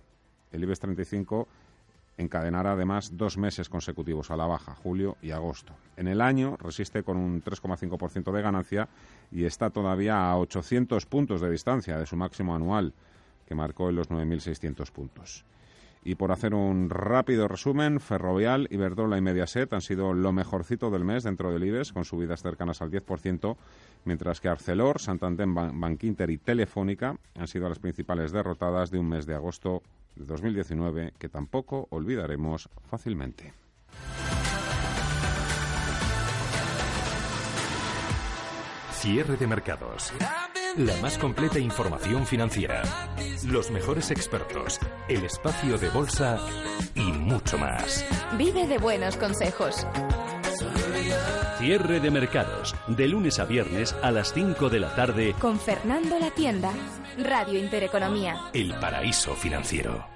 El 0.51 0.63
IBEX 0.63 0.79
35 0.79 1.47
encadenará 2.17 2.73
además 2.73 3.11
dos 3.17 3.37
meses 3.37 3.67
consecutivos 3.67 4.31
a 4.31 4.37
la 4.37 4.45
baja, 4.45 4.75
julio 4.75 5.17
y 5.21 5.31
agosto. 5.31 5.73
En 5.97 6.07
el 6.07 6.21
año 6.21 6.55
resiste 6.57 7.03
con 7.03 7.17
un 7.17 7.43
3,5% 7.43 8.31
de 8.31 8.41
ganancia 8.41 8.87
y 9.31 9.45
está 9.45 9.69
todavía 9.69 10.29
a 10.29 10.37
800 10.37 11.05
puntos 11.07 11.41
de 11.41 11.51
distancia 11.51 11.97
de 11.97 12.05
su 12.05 12.15
máximo 12.15 12.55
anual, 12.55 12.93
que 13.45 13.55
marcó 13.55 13.89
en 13.89 13.95
los 13.95 14.09
9.600 14.09 14.91
puntos. 14.91 15.45
Y 16.07 16.13
por 16.15 16.31
hacer 16.31 16.53
un 16.53 16.91
rápido 16.91 17.47
resumen, 17.47 17.99
Ferrovial, 17.99 18.67
Iberdrola 18.69 19.17
y 19.17 19.21
Mediaset 19.21 19.73
han 19.73 19.81
sido 19.81 20.13
lo 20.13 20.31
mejorcito 20.31 20.91
del 20.91 21.03
mes 21.03 21.23
dentro 21.23 21.51
del 21.51 21.63
IBEX, 21.63 21.93
con 21.93 22.05
subidas 22.05 22.43
cercanas 22.43 22.83
al 22.83 22.91
10%, 22.91 23.57
mientras 24.05 24.39
que 24.39 24.47
Arcelor, 24.47 25.01
Santander, 25.01 25.47
Bankinter 25.47 26.29
y 26.29 26.37
Telefónica 26.37 27.17
han 27.35 27.47
sido 27.47 27.67
las 27.67 27.79
principales 27.79 28.31
derrotadas 28.31 28.91
de 28.91 28.99
un 28.99 29.09
mes 29.09 29.25
de 29.25 29.33
agosto 29.33 29.81
de 30.15 30.25
2019 30.25 31.13
que 31.17 31.27
tampoco 31.27 31.87
olvidaremos 31.89 32.69
fácilmente. 32.87 33.53
Cierre 38.91 39.37
de 39.37 39.47
mercados. 39.47 40.13
La 40.77 40.93
más 41.01 41.17
completa 41.17 41.57
información 41.57 42.27
financiera. 42.27 42.83
Los 43.45 43.71
mejores 43.71 44.11
expertos. 44.11 44.77
El 45.07 45.23
espacio 45.23 45.77
de 45.77 45.87
bolsa 45.89 46.37
y 46.95 47.13
mucho 47.13 47.57
más. 47.57 48.05
Vive 48.37 48.67
de 48.67 48.77
buenos 48.77 49.15
consejos. 49.15 49.87
Cierre 51.59 52.01
de 52.01 52.11
mercados. 52.11 52.75
De 52.89 53.07
lunes 53.07 53.39
a 53.39 53.45
viernes 53.45 53.95
a 54.01 54.11
las 54.11 54.33
5 54.33 54.69
de 54.69 54.79
la 54.81 54.93
tarde. 54.95 55.33
Con 55.39 55.61
Fernando 55.61 56.19
La 56.19 56.31
Tienda. 56.31 56.73
Radio 57.19 57.57
Intereconomía. 57.57 58.35
El 58.51 58.73
paraíso 58.77 59.33
financiero. 59.33 60.14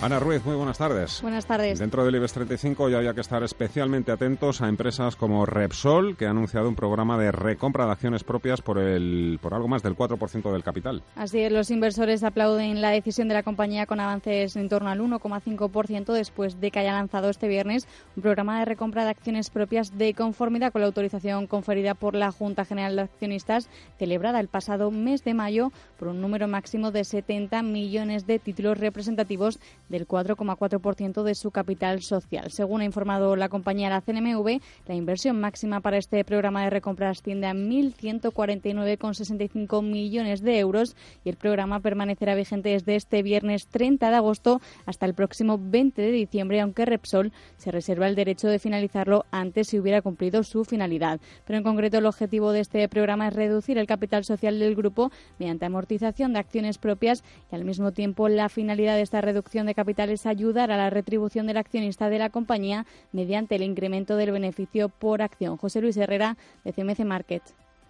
Ana 0.00 0.20
Ruiz, 0.20 0.44
muy 0.44 0.54
buenas 0.54 0.78
tardes. 0.78 1.20
Buenas 1.22 1.44
tardes. 1.44 1.80
Dentro 1.80 2.04
del 2.04 2.14
IBEX 2.14 2.32
35 2.32 2.88
ya 2.88 2.98
había 2.98 3.14
que 3.14 3.20
estar 3.20 3.42
especialmente 3.42 4.12
atentos 4.12 4.62
a 4.62 4.68
empresas 4.68 5.16
como 5.16 5.44
Repsol, 5.44 6.16
que 6.16 6.26
ha 6.26 6.30
anunciado 6.30 6.68
un 6.68 6.76
programa 6.76 7.18
de 7.18 7.32
recompra 7.32 7.84
de 7.84 7.90
acciones 7.90 8.22
propias 8.22 8.62
por, 8.62 8.78
el, 8.78 9.40
por 9.42 9.54
algo 9.54 9.66
más 9.66 9.82
del 9.82 9.96
4% 9.96 10.52
del 10.52 10.62
capital. 10.62 11.02
Así 11.16 11.40
es, 11.40 11.50
los 11.50 11.72
inversores 11.72 12.22
aplauden 12.22 12.80
la 12.80 12.90
decisión 12.90 13.26
de 13.26 13.34
la 13.34 13.42
compañía 13.42 13.86
con 13.86 13.98
avances 13.98 14.54
en 14.54 14.68
torno 14.68 14.88
al 14.88 15.00
1,5% 15.00 16.12
después 16.12 16.60
de 16.60 16.70
que 16.70 16.78
haya 16.78 16.92
lanzado 16.92 17.28
este 17.28 17.48
viernes 17.48 17.88
un 18.14 18.22
programa 18.22 18.60
de 18.60 18.66
recompra 18.66 19.02
de 19.02 19.10
acciones 19.10 19.50
propias 19.50 19.98
de 19.98 20.14
conformidad 20.14 20.70
con 20.70 20.82
la 20.82 20.86
autorización 20.86 21.48
conferida 21.48 21.94
por 21.94 22.14
la 22.14 22.30
Junta 22.30 22.64
General 22.64 22.94
de 22.94 23.02
Accionistas, 23.02 23.68
celebrada 23.98 24.38
el 24.38 24.46
pasado 24.46 24.92
mes 24.92 25.24
de 25.24 25.34
mayo 25.34 25.72
por 25.98 26.06
un 26.06 26.20
número 26.20 26.46
máximo 26.46 26.92
de 26.92 27.02
70 27.02 27.62
millones 27.62 28.28
de 28.28 28.38
títulos 28.38 28.78
representativos 28.78 29.58
del 29.88 30.06
4,4% 30.06 31.22
de 31.22 31.34
su 31.34 31.50
capital 31.50 32.02
social. 32.02 32.50
Según 32.50 32.80
ha 32.80 32.84
informado 32.84 33.36
la 33.36 33.48
compañía 33.48 33.88
la 33.90 34.00
CNMV, 34.00 34.60
la 34.86 34.94
inversión 34.94 35.40
máxima 35.40 35.80
para 35.80 35.98
este 35.98 36.24
programa 36.24 36.64
de 36.64 36.70
recompra 36.70 37.10
asciende 37.10 37.46
a 37.46 37.54
1.149,65 37.54 39.82
millones 39.82 40.42
de 40.42 40.58
euros 40.58 40.96
y 41.24 41.28
el 41.30 41.36
programa 41.36 41.80
permanecerá 41.80 42.34
vigente 42.34 42.70
desde 42.70 42.96
este 42.96 43.22
viernes 43.22 43.66
30 43.66 44.10
de 44.10 44.16
agosto 44.16 44.60
hasta 44.86 45.06
el 45.06 45.14
próximo 45.14 45.58
20 45.60 46.02
de 46.02 46.10
diciembre, 46.10 46.60
aunque 46.60 46.84
Repsol 46.84 47.32
se 47.56 47.70
reserva 47.70 48.08
el 48.08 48.14
derecho 48.14 48.48
de 48.48 48.58
finalizarlo 48.58 49.24
antes 49.30 49.68
si 49.68 49.78
hubiera 49.78 50.02
cumplido 50.02 50.42
su 50.42 50.64
finalidad. 50.64 51.20
Pero 51.44 51.58
en 51.58 51.64
concreto 51.64 51.98
el 51.98 52.06
objetivo 52.06 52.52
de 52.52 52.60
este 52.60 52.88
programa 52.88 53.28
es 53.28 53.34
reducir 53.34 53.76
el 53.78 53.86
capital 53.86 54.24
social 54.24 54.58
del 54.58 54.74
grupo 54.74 55.12
mediante 55.38 55.66
amortización 55.66 56.32
de 56.32 56.40
acciones 56.40 56.78
propias 56.78 57.22
y 57.50 57.54
al 57.54 57.64
mismo 57.64 57.92
tiempo 57.92 58.28
la 58.28 58.48
finalidad 58.48 58.96
de 58.96 59.02
esta 59.02 59.20
reducción 59.20 59.66
de 59.66 59.74
capital 59.78 60.10
es 60.10 60.26
ayudar 60.26 60.72
a 60.72 60.76
la 60.76 60.90
retribución 60.90 61.46
del 61.46 61.56
accionista 61.56 62.10
de 62.10 62.18
la 62.18 62.30
compañía 62.30 62.84
mediante 63.12 63.54
el 63.54 63.62
incremento 63.62 64.16
del 64.16 64.32
beneficio 64.32 64.88
por 64.88 65.22
acción. 65.22 65.56
José 65.56 65.80
Luis 65.80 65.96
Herrera, 65.96 66.36
de 66.64 66.72
CMC 66.72 67.04
Market. 67.04 67.44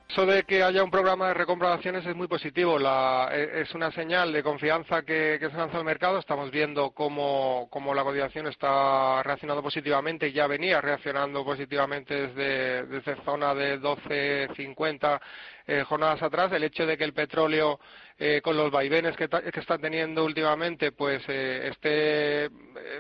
Eso 0.07 0.27
de 0.27 0.43
que 0.45 0.63
haya 0.63 0.83
un 0.85 0.91
programa 0.91 1.29
de 1.29 1.35
recompra 1.35 1.69
de 1.69 1.75
acciones 1.75 2.07
es 2.07 2.15
muy 2.15 2.29
positivo. 2.29 2.79
E, 2.79 3.61
es 3.63 3.75
una 3.75 3.91
señal 3.93 4.33
de 4.33 4.43
confianza 4.43 5.03
que, 5.03 5.39
se 5.39 5.57
lanza 5.57 5.79
al 5.79 5.85
mercado. 5.85 6.19
Estamos 6.19 6.51
viendo 6.51 6.91
cómo, 6.91 7.69
la 7.95 8.05
cotización 8.05 8.49
está 8.49 9.23
reaccionando 9.23 9.63
positivamente 9.63 10.33
ya 10.33 10.47
venía 10.47 10.81
reaccionando 10.83 11.43
positivamente 11.43 12.29
desde, 12.29 12.87
desde 12.87 13.23
zona 13.25 13.55
de 13.55 13.81
12.50 13.81 15.21
eh, 15.69 15.85
jornadas 15.85 16.23
atrás. 16.23 16.51
El 16.53 16.65
hecho 16.65 16.87
de 16.87 16.97
que 16.97 17.05
el 17.05 17.13
petróleo, 17.13 17.79
eh, 18.19 18.41
con 18.43 18.57
los 18.57 18.71
vaivenes 18.71 19.17
que, 19.17 19.29
que, 19.29 19.61
está 19.61 19.77
teniendo 19.77 20.25
últimamente, 20.25 20.93
pues 20.93 21.23
eh, 21.29 21.69
esté 21.71 22.51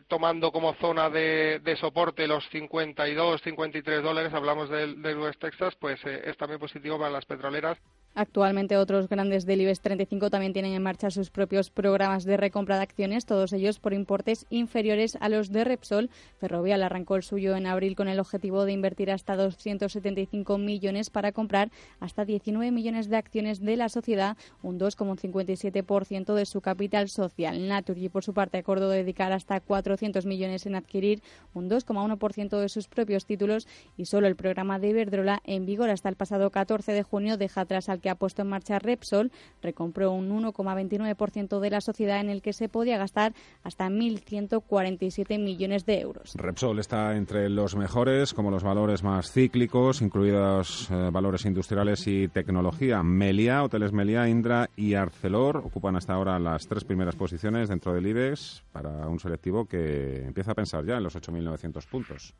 tomando 0.07 0.53
como 0.53 0.75
zona 0.75 1.09
de, 1.09 1.77
soporte 1.81 2.27
los 2.27 2.47
52, 2.51 3.41
53 3.41 4.03
dólares, 4.03 4.35
hablamos 4.35 4.69
del, 4.69 5.01
del 5.01 5.19
West 5.19 5.41
Texas, 5.41 5.75
pues 5.81 5.99
es 6.05 6.37
también 6.37 6.61
positivo 6.61 6.99
para 6.99 7.11
las 7.11 7.25
petroleras. 7.25 7.79
Actualmente 8.15 8.77
otros 8.77 9.09
grandes 9.09 9.47
del 9.47 9.61
IBEX 9.61 9.81
35 9.81 10.31
también 10.31 10.53
tienen 10.53 10.73
en 10.73 10.83
marcha 10.83 11.11
sus 11.11 11.31
propios 11.31 11.71
programas 11.71 12.25
de 12.25 12.37
recompra 12.37 12.77
de 12.77 12.83
acciones, 12.83 13.27
todos 13.27 13.53
ellos 13.53 13.79
por 13.79 13.95
importes 13.95 14.47
inferiores 14.51 15.17
a 15.21 15.29
los 15.29 15.53
de 15.53 15.63
Repsol. 15.63 16.11
Ferrovial 16.41 16.83
arrancó 16.83 17.15
el 17.15 17.23
suyo 17.23 17.55
en 17.55 17.67
abril 17.67 17.95
con 17.95 18.09
el 18.09 18.19
objetivo 18.19 18.65
de 18.65 18.73
invertir 18.73 19.13
hasta 19.13 19.37
275 19.37 20.59
millones 20.59 21.11
para 21.11 21.31
comprar 21.31 21.71
hasta 22.01 22.25
19 22.25 22.73
millones 22.73 23.09
de 23.09 23.17
acciones 23.17 23.61
de 23.61 23.77
la 23.77 23.89
sociedad, 23.89 24.37
un 24.63 24.81
2,57% 24.81 26.35
de 26.35 26.47
su 26.47 26.61
capital 26.61 27.09
social. 27.09 27.69
Naturgy, 27.69 28.09
por 28.09 28.25
su 28.25 28.35
parte, 28.35 28.59
acordó 28.59 28.89
dedicar 28.89 29.33
hasta 29.33 29.61
400 29.61 30.27
millones 30.27 30.67
en 30.67 30.75
adquirir 30.75 31.23
un 31.55 31.71
2,1% 31.71 32.59
de 32.59 32.69
sus 32.69 32.89
propios 32.89 33.27
títulos 33.27 33.69
y 33.97 34.07
solo 34.07 34.27
el 34.27 34.35
programa 34.35 34.79
de 34.79 34.89
Iberdrola 34.89 35.41
en 35.45 35.67
vigor 35.67 35.91
hasta 35.91 36.09
el 36.09 36.17
pasado 36.17 36.51
14 36.51 36.93
de 36.93 37.03
junio 37.03 37.37
deja 37.37 37.61
atrás 37.61 37.89
al 37.89 37.98
que 37.99 38.11
ha 38.11 38.15
puesto 38.15 38.43
en 38.43 38.49
marcha 38.49 38.79
Repsol, 38.79 39.31
recompró 39.63 40.13
un 40.13 40.31
1,29% 40.31 41.61
de 41.61 41.71
la 41.71 41.81
sociedad 41.81 42.21
en 42.21 42.31
el 42.31 42.43
que 42.43 42.53
se 42.53 42.69
podía 42.69 42.99
gastar 42.99 43.35
hasta 43.63 43.89
1.147 43.89 45.39
millones 45.39 45.87
de 45.87 46.01
euros. 46.01 46.33
Repsol 46.35 46.79
está 46.79 47.17
entre 47.17 47.49
los 47.49 47.77
mejores, 47.77 48.35
como 48.35 48.51
los 48.51 48.63
valores 48.63 49.03
más 49.03 49.33
cíclicos, 49.33 50.03
incluidos 50.03 50.91
eh, 50.91 51.11
valores 51.13 51.45
industriales 51.45 52.07
y 52.07 52.29
tecnología. 52.29 53.03
Melia, 53.03 53.63
Hoteles 53.63 53.93
Melia, 53.93 54.29
Indra 54.29 54.71
y 54.77 54.95
Arcelor 54.95 55.59
ocupan 55.59 55.97
hasta 55.97 56.15
ahora 56.15 56.39
las 56.39 56.67
tres 56.67 56.85
primeras 56.85 57.17
posiciones 57.17 57.69
dentro 57.69 57.93
del 57.93 58.07
IBEX 58.07 58.63
para 58.73 59.09
un 59.09 59.19
selectivo 59.19 59.65
que 59.67 60.25
empieza 60.25 60.53
a 60.53 60.55
pensar 60.55 60.85
ya 60.85 60.97
en 60.97 61.05
los 61.05 61.17
8.900 61.17 61.87
puntos. 61.89 62.35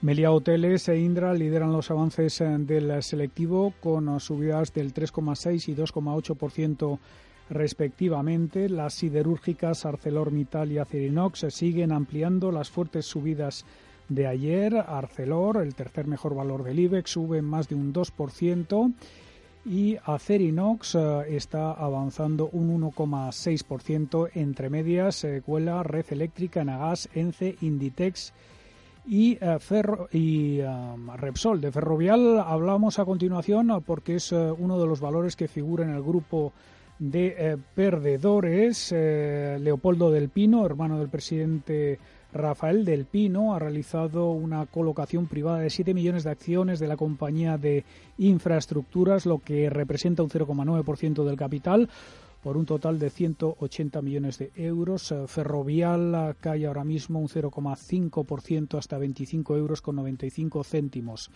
Melia 0.00 0.30
Hoteles 0.30 0.88
e 0.88 0.96
Indra 0.96 1.34
lideran 1.34 1.72
los 1.72 1.90
avances 1.90 2.40
eh, 2.40 2.46
del 2.58 3.02
selectivo 3.02 3.74
con 3.80 4.20
subidas 4.20 4.72
del 4.72 4.94
3,6 4.94 5.68
y 5.68 5.74
2,8% 5.74 6.98
respectivamente. 7.50 8.68
Las 8.68 8.94
siderúrgicas 8.94 9.84
ArcelorMittal 9.84 10.72
y 10.72 10.78
Acerinox 10.78 11.46
siguen 11.50 11.92
ampliando 11.92 12.52
las 12.52 12.70
fuertes 12.70 13.06
subidas 13.06 13.64
de 14.08 14.26
ayer. 14.26 14.76
Arcelor, 14.76 15.58
el 15.58 15.74
tercer 15.74 16.06
mejor 16.06 16.34
valor 16.34 16.64
del 16.64 16.78
IBEX, 16.78 17.10
sube 17.10 17.42
más 17.42 17.68
de 17.68 17.74
un 17.74 17.92
2% 17.92 18.94
y 19.68 19.98
Acerinox 20.02 20.94
eh, 20.94 21.36
está 21.36 21.72
avanzando 21.72 22.48
un 22.52 22.80
1,6%. 22.80 24.30
Entre 24.34 24.70
medias, 24.70 25.24
eh, 25.24 25.42
cuela 25.44 25.82
Red 25.82 26.06
Eléctrica, 26.10 26.64
Nagas, 26.64 27.08
Ence, 27.14 27.56
Inditex 27.60 28.32
y, 29.06 29.36
eh, 29.40 29.58
Ferro, 29.58 30.08
y 30.10 30.60
Repsol. 31.16 31.60
De 31.60 31.70
Ferrovial 31.70 32.40
hablamos 32.40 32.98
a 32.98 33.04
continuación 33.04 33.82
porque 33.84 34.16
es 34.16 34.32
uno 34.32 34.80
de 34.80 34.86
los 34.86 35.00
valores 35.00 35.36
que 35.36 35.48
figura 35.48 35.84
en 35.84 35.90
el 35.90 36.02
grupo 36.02 36.52
de 36.98 37.58
perdedores. 37.74 38.92
Leopoldo 38.92 40.10
del 40.10 40.30
Pino, 40.30 40.64
hermano 40.64 40.98
del 40.98 41.08
presidente 41.08 41.98
Rafael 42.32 42.84
del 42.84 43.06
Pino 43.06 43.54
ha 43.54 43.58
realizado 43.58 44.30
una 44.32 44.66
colocación 44.66 45.26
privada 45.26 45.60
de 45.60 45.70
7 45.70 45.94
millones 45.94 46.24
de 46.24 46.30
acciones 46.30 46.78
de 46.78 46.88
la 46.88 46.96
compañía 46.96 47.56
de 47.56 47.84
infraestructuras, 48.18 49.24
lo 49.24 49.38
que 49.38 49.70
representa 49.70 50.22
un 50.22 50.30
0,9% 50.30 51.24
del 51.24 51.36
capital 51.36 51.88
por 52.42 52.56
un 52.56 52.66
total 52.66 52.98
de 52.98 53.10
180 53.10 54.02
millones 54.02 54.38
de 54.38 54.52
euros. 54.56 55.10
Eh, 55.10 55.26
Ferrovial 55.26 56.36
cae 56.40 56.66
ahora 56.66 56.84
mismo 56.84 57.18
un 57.18 57.28
0,5% 57.28 58.78
hasta 58.78 58.98
25 58.98 59.56
euros 59.56 59.82
con 59.82 59.96
95 59.96 60.64
céntimos. 60.64 61.30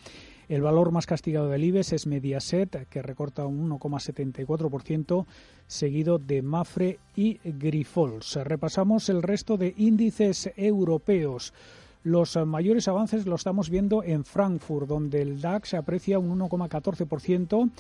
El 0.53 0.61
valor 0.61 0.93
más 0.93 1.07
castigado 1.07 1.49
del 1.49 1.65
IBEX 1.65 1.95
es 1.95 2.07
Mediaset, 2.07 2.87
que 2.91 3.01
recorta 3.01 3.47
un 3.47 3.71
1,74%, 3.71 5.25
seguido 5.67 6.19
de 6.19 6.43
Mafre 6.43 6.99
y 7.17 7.41
Grifols. 7.43 8.37
Repasamos 8.37 9.09
el 9.09 9.23
resto 9.23 9.57
de 9.57 9.73
índices 9.79 10.53
europeos. 10.55 11.55
Los 12.05 12.37
mayores 12.37 12.87
avances 12.87 13.25
los 13.25 13.41
estamos 13.41 13.71
viendo 13.71 14.05
en 14.05 14.27
Frankfurt, 14.27 14.87
donde 14.87 15.23
el 15.23 15.41
DAX 15.41 15.73
aprecia 15.73 16.19
un 16.19 16.39
1,14% 16.39 17.71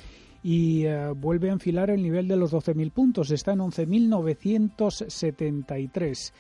y 0.42 0.86
eh, 0.86 1.08
vuelve 1.14 1.50
a 1.50 1.52
enfilar 1.52 1.90
el 1.90 2.02
nivel 2.02 2.26
de 2.26 2.36
los 2.36 2.54
12.000 2.54 2.90
puntos. 2.90 3.30
Está 3.32 3.52
en 3.52 3.58
11.973. 3.58 6.32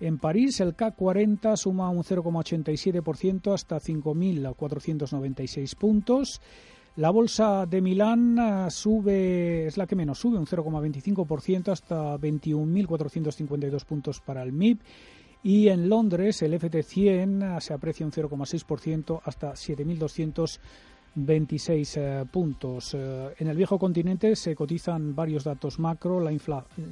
En 0.00 0.18
París 0.18 0.60
el 0.60 0.74
CAC 0.74 0.96
40 0.96 1.56
suma 1.56 1.90
un 1.90 2.02
0,87% 2.02 3.52
hasta 3.52 3.78
5.496 3.78 5.76
puntos. 5.76 6.40
La 6.96 7.10
bolsa 7.10 7.66
de 7.66 7.82
Milán 7.82 8.38
eh, 8.38 8.70
sube, 8.70 9.66
es 9.66 9.76
la 9.76 9.86
que 9.86 9.94
menos 9.94 10.18
sube, 10.18 10.38
un 10.38 10.46
0,25% 10.46 11.68
hasta 11.68 12.16
21.452 12.16 13.84
puntos 13.84 14.20
para 14.20 14.42
el 14.42 14.52
MIB. 14.52 14.78
Y 15.42 15.68
en 15.68 15.88
Londres 15.88 16.42
el 16.42 16.54
FT100 16.54 17.58
eh, 17.58 17.60
se 17.60 17.74
aprecia 17.74 18.04
un 18.06 18.12
0,6% 18.12 19.20
hasta 19.24 19.52
7.200 19.52 20.58
26 21.12 21.96
eh, 21.96 22.24
puntos. 22.30 22.94
En 22.94 23.48
el 23.48 23.56
viejo 23.56 23.80
continente 23.80 24.36
se 24.36 24.54
cotizan 24.54 25.12
varios 25.12 25.42
datos 25.42 25.80
macro. 25.80 26.20
La, 26.20 26.30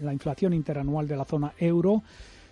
la, 0.02 0.12
inflación 0.12 0.52
interanual 0.54 1.06
de 1.06 1.16
la 1.16 1.24
zona 1.24 1.52
euro 1.56 2.02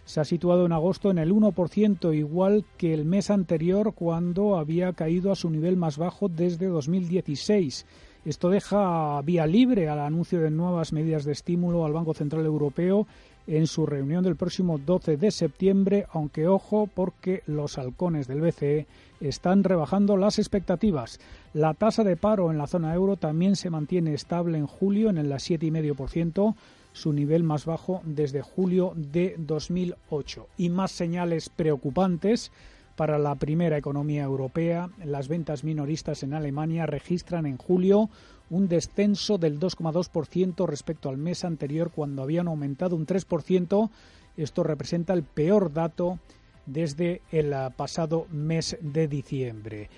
se 0.06 0.20
ha 0.20 0.24
situado 0.24 0.64
en 0.64 0.72
agosto 0.72 1.10
en 1.10 1.18
el 1.18 1.32
1%, 1.32 2.16
igual 2.16 2.64
que 2.78 2.94
el 2.94 3.04
mes 3.04 3.28
anterior 3.28 3.92
cuando 3.92 4.56
había 4.56 4.92
caído 4.92 5.32
a 5.32 5.36
su 5.36 5.50
nivel 5.50 5.76
más 5.76 5.98
bajo 5.98 6.28
desde 6.28 6.66
2016. 6.66 7.84
Esto 8.24 8.48
deja 8.48 9.20
vía 9.22 9.46
libre 9.46 9.88
al 9.88 10.00
anuncio 10.00 10.40
de 10.40 10.50
nuevas 10.50 10.92
medidas 10.92 11.24
de 11.24 11.32
estímulo 11.32 11.84
al 11.84 11.92
Banco 11.92 12.14
Central 12.14 12.46
Europeo 12.46 13.06
en 13.46 13.66
su 13.66 13.84
reunión 13.86 14.24
del 14.24 14.36
próximo 14.36 14.78
12 14.78 15.16
de 15.16 15.30
septiembre, 15.30 16.06
aunque 16.12 16.48
ojo 16.48 16.88
porque 16.92 17.42
los 17.46 17.78
halcones 17.78 18.26
del 18.26 18.40
BCE 18.40 18.86
están 19.20 19.64
rebajando 19.64 20.16
las 20.16 20.38
expectativas. 20.38 21.20
La 21.52 21.74
tasa 21.74 22.04
de 22.04 22.16
paro 22.16 22.50
en 22.50 22.58
la 22.58 22.66
zona 22.66 22.94
euro 22.94 23.16
también 23.16 23.56
se 23.56 23.70
mantiene 23.70 24.14
estable 24.14 24.58
en 24.58 24.66
julio 24.66 25.10
en 25.10 25.18
el 25.18 25.30
7,5%, 25.30 26.54
su 26.96 27.12
nivel 27.12 27.42
más 27.42 27.66
bajo 27.66 28.00
desde 28.04 28.40
julio 28.40 28.94
de 28.96 29.34
2008. 29.38 30.48
Y 30.56 30.70
más 30.70 30.90
señales 30.92 31.50
preocupantes 31.50 32.50
para 32.96 33.18
la 33.18 33.34
primera 33.34 33.76
economía 33.76 34.24
europea. 34.24 34.88
Las 35.04 35.28
ventas 35.28 35.62
minoristas 35.62 36.22
en 36.22 36.32
Alemania 36.32 36.86
registran 36.86 37.44
en 37.44 37.58
julio 37.58 38.08
un 38.48 38.66
descenso 38.66 39.36
del 39.36 39.60
2,2% 39.60 40.66
respecto 40.66 41.10
al 41.10 41.18
mes 41.18 41.44
anterior 41.44 41.90
cuando 41.90 42.22
habían 42.22 42.48
aumentado 42.48 42.96
un 42.96 43.06
3%. 43.06 43.90
Esto 44.38 44.62
representa 44.62 45.12
el 45.12 45.22
peor 45.22 45.74
dato 45.74 46.18
desde 46.64 47.20
el 47.30 47.54
pasado 47.76 48.26
mes 48.30 48.78
de 48.80 49.06
diciembre. 49.06 49.90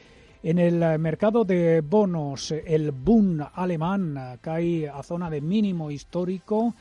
En 0.42 0.58
el 0.58 0.98
mercado 1.00 1.44
de 1.44 1.80
bonos, 1.80 2.52
el 2.52 2.92
Bund 2.92 3.44
alemán 3.54 4.38
cae 4.40 4.88
a 4.88 5.02
zona 5.02 5.30
de 5.30 5.40
mínimo 5.40 5.90
histórico, 5.90 6.74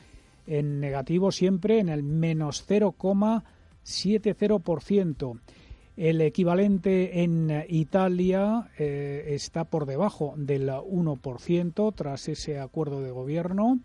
en 0.48 0.80
negativo 0.80 1.30
siempre 1.30 1.78
en 1.78 1.88
el 1.88 2.02
menos 2.02 2.68
0,70%. 2.68 5.40
El 5.96 6.20
equivalente 6.20 7.22
en 7.24 7.64
Italia 7.68 8.70
eh, 8.78 9.24
está 9.28 9.64
por 9.64 9.84
debajo 9.84 10.34
del 10.36 10.68
1% 10.68 11.94
tras 11.94 12.28
ese 12.28 12.60
acuerdo 12.60 13.02
de 13.02 13.10
gobierno. 13.10 13.80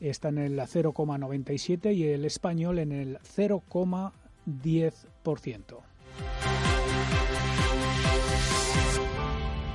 Está 0.00 0.30
en 0.30 0.38
el 0.38 0.58
0,97 0.58 1.94
y 1.94 2.04
el 2.04 2.24
español 2.24 2.78
en 2.78 2.92
el 2.92 3.18
0,10%. 3.18 5.82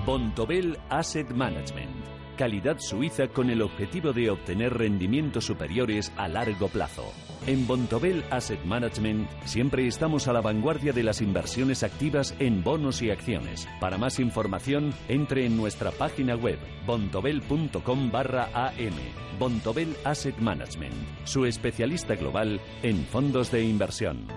Bontobel 0.07 0.79
Asset 0.89 1.29
Management. 1.31 1.96
Calidad 2.37 2.77
suiza 2.79 3.27
con 3.27 3.49
el 3.49 3.63
objetivo 3.63 4.13
de 4.13 4.29
obtener 4.29 4.77
rendimientos 4.77 5.45
superiores 5.45 6.13
a 6.17 6.27
largo 6.27 6.67
plazo. 6.67 7.11
En 7.47 7.65
Bontobel 7.65 8.23
Asset 8.29 8.63
Management 8.63 9.27
siempre 9.43 9.87
estamos 9.87 10.27
a 10.27 10.33
la 10.33 10.41
vanguardia 10.41 10.93
de 10.93 11.01
las 11.01 11.19
inversiones 11.21 11.81
activas 11.81 12.35
en 12.39 12.63
bonos 12.63 13.01
y 13.01 13.09
acciones. 13.09 13.67
Para 13.79 13.97
más 13.97 14.19
información, 14.19 14.93
entre 15.07 15.45
en 15.45 15.57
nuestra 15.57 15.91
página 15.91 16.35
web 16.35 16.59
bontobel.com 16.85 18.11
barra 18.11 18.49
am. 18.53 18.93
Bontobel 19.39 19.95
Asset 20.03 20.37
Management, 20.37 20.93
su 21.23 21.45
especialista 21.45 22.15
global 22.15 22.61
en 22.83 23.03
fondos 23.05 23.51
de 23.51 23.63
inversión. 23.63 24.27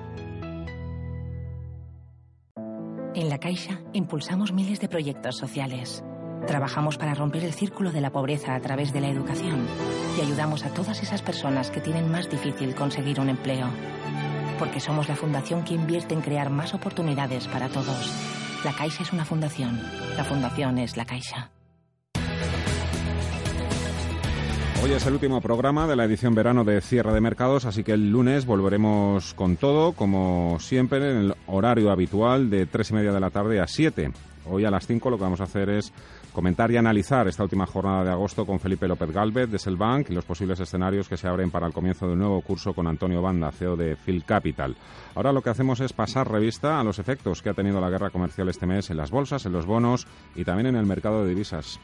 En 3.14 3.28
La 3.28 3.38
Caixa 3.38 3.82
impulsamos 3.92 4.52
miles 4.52 4.80
de 4.80 4.88
proyectos 4.88 5.36
sociales. 5.36 6.02
Trabajamos 6.46 6.98
para 6.98 7.14
romper 7.14 7.44
el 7.44 7.52
círculo 7.52 7.92
de 7.92 8.00
la 8.00 8.10
pobreza 8.10 8.54
a 8.54 8.60
través 8.60 8.92
de 8.92 9.00
la 9.00 9.08
educación 9.08 9.66
y 10.18 10.22
ayudamos 10.22 10.64
a 10.64 10.70
todas 10.74 11.02
esas 11.02 11.22
personas 11.22 11.70
que 11.70 11.80
tienen 11.80 12.10
más 12.10 12.28
difícil 12.30 12.74
conseguir 12.74 13.20
un 13.20 13.28
empleo. 13.28 13.68
Porque 14.58 14.80
somos 14.80 15.08
la 15.08 15.16
fundación 15.16 15.64
que 15.64 15.74
invierte 15.74 16.14
en 16.14 16.20
crear 16.20 16.50
más 16.50 16.74
oportunidades 16.74 17.46
para 17.48 17.68
todos. 17.68 18.12
La 18.64 18.72
Caixa 18.72 19.02
es 19.02 19.12
una 19.12 19.24
fundación. 19.24 19.80
La 20.16 20.24
fundación 20.24 20.78
es 20.78 20.96
La 20.96 21.04
Caixa. 21.04 21.50
Hoy 24.82 24.92
es 24.92 25.04
el 25.04 25.12
último 25.12 25.42
programa 25.42 25.86
de 25.86 25.94
la 25.94 26.04
edición 26.04 26.34
verano 26.34 26.64
de 26.64 26.80
Cierre 26.80 27.12
de 27.12 27.20
Mercados, 27.20 27.66
así 27.66 27.84
que 27.84 27.92
el 27.92 28.10
lunes 28.10 28.46
volveremos 28.46 29.34
con 29.34 29.56
todo, 29.56 29.92
como 29.92 30.56
siempre, 30.58 30.98
en 30.98 31.16
el 31.18 31.34
horario 31.48 31.90
habitual 31.90 32.48
de 32.48 32.64
tres 32.64 32.90
y 32.90 32.94
media 32.94 33.12
de 33.12 33.20
la 33.20 33.28
tarde 33.28 33.60
a 33.60 33.66
7. 33.66 34.10
Hoy 34.46 34.64
a 34.64 34.70
las 34.70 34.86
5 34.86 35.10
lo 35.10 35.18
que 35.18 35.24
vamos 35.24 35.42
a 35.42 35.44
hacer 35.44 35.68
es 35.68 35.92
comentar 36.40 36.70
y 36.70 36.78
analizar 36.78 37.28
esta 37.28 37.42
última 37.42 37.66
jornada 37.66 38.02
de 38.02 38.12
agosto 38.12 38.46
con 38.46 38.58
Felipe 38.58 38.88
López 38.88 39.10
Galvez 39.10 39.50
de 39.50 39.58
Selbank 39.58 40.08
y 40.08 40.14
los 40.14 40.24
posibles 40.24 40.58
escenarios 40.58 41.06
que 41.06 41.18
se 41.18 41.28
abren 41.28 41.50
para 41.50 41.66
el 41.66 41.74
comienzo 41.74 42.08
del 42.08 42.16
nuevo 42.16 42.40
curso 42.40 42.72
con 42.72 42.86
Antonio 42.86 43.20
Banda, 43.20 43.52
CEO 43.52 43.76
de 43.76 43.94
Phil 43.94 44.24
Capital. 44.24 44.74
Ahora 45.14 45.34
lo 45.34 45.42
que 45.42 45.50
hacemos 45.50 45.80
es 45.80 45.92
pasar 45.92 46.32
revista 46.32 46.80
a 46.80 46.82
los 46.82 46.98
efectos 46.98 47.42
que 47.42 47.50
ha 47.50 47.54
tenido 47.54 47.78
la 47.78 47.90
guerra 47.90 48.08
comercial 48.08 48.48
este 48.48 48.64
mes 48.64 48.88
en 48.88 48.96
las 48.96 49.10
bolsas, 49.10 49.44
en 49.44 49.52
los 49.52 49.66
bonos 49.66 50.06
y 50.34 50.46
también 50.46 50.68
en 50.68 50.76
el 50.76 50.86
mercado 50.86 51.22
de 51.22 51.28
divisas. 51.28 51.78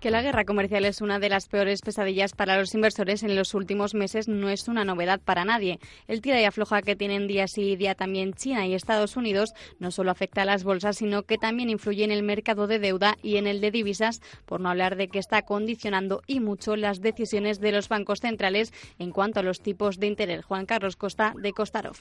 Que 0.00 0.10
la 0.10 0.22
guerra 0.22 0.46
comercial 0.46 0.86
es 0.86 1.02
una 1.02 1.18
de 1.18 1.28
las 1.28 1.46
peores 1.46 1.82
pesadillas 1.82 2.32
para 2.32 2.58
los 2.58 2.74
inversores 2.74 3.22
en 3.22 3.36
los 3.36 3.52
últimos 3.52 3.92
meses 3.92 4.28
no 4.28 4.48
es 4.48 4.66
una 4.66 4.82
novedad 4.82 5.20
para 5.20 5.44
nadie. 5.44 5.78
El 6.08 6.22
tira 6.22 6.40
y 6.40 6.44
afloja 6.44 6.80
que 6.80 6.96
tienen 6.96 7.26
día 7.26 7.46
sí 7.46 7.72
y 7.72 7.76
día 7.76 7.94
también 7.94 8.32
China 8.32 8.66
y 8.66 8.72
Estados 8.72 9.18
Unidos 9.18 9.52
no 9.78 9.90
solo 9.90 10.10
afecta 10.10 10.40
a 10.40 10.46
las 10.46 10.64
bolsas, 10.64 10.96
sino 10.96 11.24
que 11.24 11.36
también 11.36 11.68
influye 11.68 12.02
en 12.02 12.12
el 12.12 12.22
mercado 12.22 12.66
de 12.66 12.78
deuda 12.78 13.18
y 13.22 13.36
en 13.36 13.46
el 13.46 13.60
de 13.60 13.70
divisas, 13.70 14.22
por 14.46 14.62
no 14.62 14.70
hablar 14.70 14.96
de 14.96 15.08
que 15.08 15.18
está 15.18 15.42
condicionando 15.42 16.22
y 16.26 16.40
mucho 16.40 16.76
las 16.76 17.02
decisiones 17.02 17.60
de 17.60 17.72
los 17.72 17.90
bancos 17.90 18.20
centrales 18.20 18.72
en 18.98 19.10
cuanto 19.10 19.40
a 19.40 19.42
los 19.42 19.60
tipos 19.60 19.98
de 19.98 20.06
interés. 20.06 20.46
Juan 20.46 20.64
Carlos 20.64 20.96
Costa, 20.96 21.34
de 21.36 21.52
Costarov. 21.52 21.98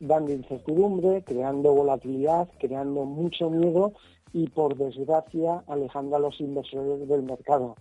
Dando 0.00 0.32
incertidumbre, 0.32 1.22
creando 1.24 1.72
volatilidad, 1.72 2.48
creando 2.58 3.04
mucho 3.04 3.50
miedo 3.50 3.92
y 4.32 4.48
por 4.48 4.76
desgracia 4.76 5.62
alejando 5.68 6.16
a 6.16 6.18
los 6.18 6.40
inversores 6.40 7.08
del 7.08 7.22
mercado. 7.22 7.76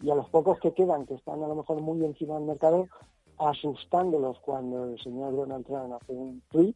Y 0.00 0.10
a 0.10 0.14
los 0.14 0.28
pocos 0.30 0.58
que 0.60 0.72
quedan, 0.72 1.06
que 1.06 1.14
están 1.14 1.42
a 1.42 1.48
lo 1.48 1.54
mejor 1.54 1.80
muy 1.80 2.04
encima 2.04 2.36
del 2.36 2.44
mercado, 2.44 2.88
asustándolos 3.36 4.38
cuando 4.40 4.84
el 4.84 4.98
señor 5.00 5.36
Donald 5.36 5.66
Trump 5.66 5.92
hace 5.92 6.12
un 6.12 6.42
tweet 6.50 6.74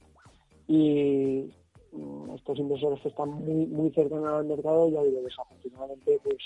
y 0.68 1.50
mm, 1.92 2.30
estos 2.34 2.58
inversores 2.58 3.00
que 3.00 3.08
están 3.08 3.30
muy 3.30 3.66
muy 3.66 3.90
cercanos 3.90 4.28
al 4.28 4.44
mercado, 4.44 4.88
ya 4.88 5.02
digo, 5.02 5.22
desafortunadamente, 5.22 6.20
pues 6.22 6.38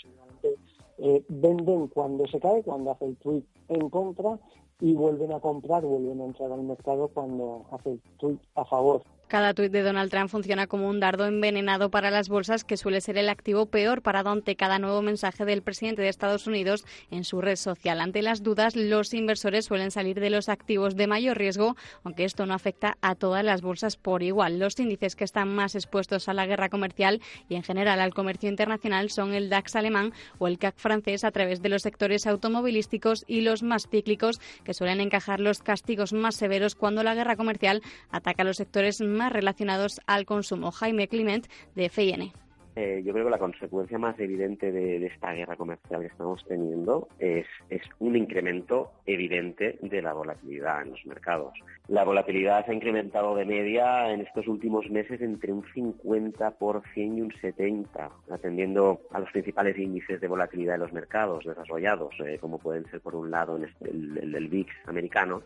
venden 1.28 1.88
cuando 1.88 2.26
se 2.26 2.40
cae, 2.40 2.62
cuando 2.62 2.92
hace 2.92 3.06
el 3.06 3.16
tweet 3.16 3.44
en 3.68 3.90
contra 3.90 4.38
y 4.80 4.94
vuelven 4.94 5.32
a 5.32 5.40
comprar, 5.40 5.82
vuelven 5.84 6.20
a 6.20 6.24
entrar 6.24 6.52
al 6.52 6.62
mercado 6.62 7.08
cuando 7.08 7.66
hace 7.70 7.92
el 7.92 8.00
tweet 8.18 8.38
a 8.54 8.64
favor. 8.64 9.02
Cada 9.28 9.54
tuit 9.54 9.72
de 9.72 9.82
Donald 9.82 10.08
Trump 10.08 10.30
funciona 10.30 10.68
como 10.68 10.88
un 10.88 11.00
dardo 11.00 11.26
envenenado 11.26 11.90
para 11.90 12.12
las 12.12 12.28
bolsas, 12.28 12.62
que 12.62 12.76
suele 12.76 13.00
ser 13.00 13.18
el 13.18 13.28
activo 13.28 13.66
peor 13.66 14.00
para 14.00 14.20
ante 14.20 14.54
cada 14.54 14.78
nuevo 14.78 15.02
mensaje 15.02 15.44
del 15.44 15.62
presidente 15.62 16.00
de 16.00 16.08
Estados 16.08 16.46
Unidos 16.46 16.84
en 17.10 17.24
su 17.24 17.40
red 17.40 17.56
social. 17.56 18.00
Ante 18.00 18.22
las 18.22 18.44
dudas, 18.44 18.76
los 18.76 19.12
inversores 19.14 19.64
suelen 19.64 19.90
salir 19.90 20.20
de 20.20 20.30
los 20.30 20.48
activos 20.48 20.94
de 20.94 21.08
mayor 21.08 21.38
riesgo, 21.38 21.74
aunque 22.04 22.24
esto 22.24 22.46
no 22.46 22.54
afecta 22.54 22.98
a 23.00 23.16
todas 23.16 23.44
las 23.44 23.62
bolsas 23.62 23.96
por 23.96 24.22
igual. 24.22 24.60
Los 24.60 24.78
índices 24.78 25.16
que 25.16 25.24
están 25.24 25.52
más 25.52 25.74
expuestos 25.74 26.28
a 26.28 26.34
la 26.34 26.46
guerra 26.46 26.68
comercial 26.68 27.20
y 27.48 27.56
en 27.56 27.64
general 27.64 27.98
al 27.98 28.14
comercio 28.14 28.48
internacional 28.48 29.10
son 29.10 29.34
el 29.34 29.50
DAX 29.50 29.74
alemán 29.74 30.12
o 30.38 30.46
el 30.46 30.58
CAC 30.58 30.76
francés 30.76 31.24
a 31.24 31.32
través 31.32 31.62
de 31.62 31.68
los 31.68 31.82
sectores 31.82 32.28
automovilísticos 32.28 33.24
y 33.26 33.40
los 33.40 33.64
más 33.64 33.88
cíclicos, 33.88 34.40
que 34.62 34.72
suelen 34.72 35.00
encajar 35.00 35.40
los 35.40 35.64
castigos 35.64 36.12
más 36.12 36.36
severos 36.36 36.76
cuando 36.76 37.02
la 37.02 37.16
guerra 37.16 37.34
comercial 37.34 37.82
ataca 38.10 38.42
a 38.42 38.46
los 38.46 38.58
sectores 38.58 39.00
más 39.00 39.15
relacionados 39.32 40.00
al 40.06 40.26
consumo. 40.26 40.70
Jaime 40.70 41.08
Clement, 41.08 41.46
de 41.74 41.88
FIN. 41.88 42.32
Eh, 42.78 43.02
yo 43.02 43.14
creo 43.14 43.24
que 43.24 43.30
la 43.30 43.38
consecuencia 43.38 43.98
más 43.98 44.20
evidente 44.20 44.70
de, 44.70 45.06
esta 45.06 45.32
guerra 45.32 45.56
comercial 45.56 46.02
que 46.02 46.08
estamos 46.08 46.44
teniendo 46.46 47.08
es, 47.18 47.46
es, 47.70 47.80
un 48.00 48.16
incremento 48.16 48.92
evidente 49.06 49.78
de 49.80 50.02
la 50.02 50.12
volatilidad 50.12 50.82
en 50.82 50.90
los 50.90 51.06
mercados. 51.06 51.54
La 51.88 52.04
volatilidad 52.04 52.66
se 52.66 52.72
ha 52.72 52.74
incrementado 52.74 53.34
de 53.34 53.46
media 53.46 54.12
en 54.12 54.20
estos 54.20 54.46
últimos 54.46 54.90
meses 54.90 55.22
entre 55.22 55.54
un 55.54 55.62
50% 55.62 56.94
y 56.96 57.20
un 57.22 57.30
70%, 57.30 58.10
atendiendo 58.30 59.00
a 59.10 59.20
los 59.20 59.30
principales 59.30 59.78
índices 59.78 60.20
de 60.20 60.28
volatilidad 60.28 60.74
de 60.74 60.80
los 60.80 60.92
mercados 60.92 61.46
desarrollados, 61.46 62.14
eh, 62.26 62.36
como 62.38 62.58
pueden 62.58 62.84
ser 62.90 63.00
por 63.00 63.14
un 63.14 63.30
lado 63.30 63.56
el, 63.56 64.18
el, 64.18 64.34
el 64.34 64.48
VIX 64.48 64.70
americano, 64.84 65.42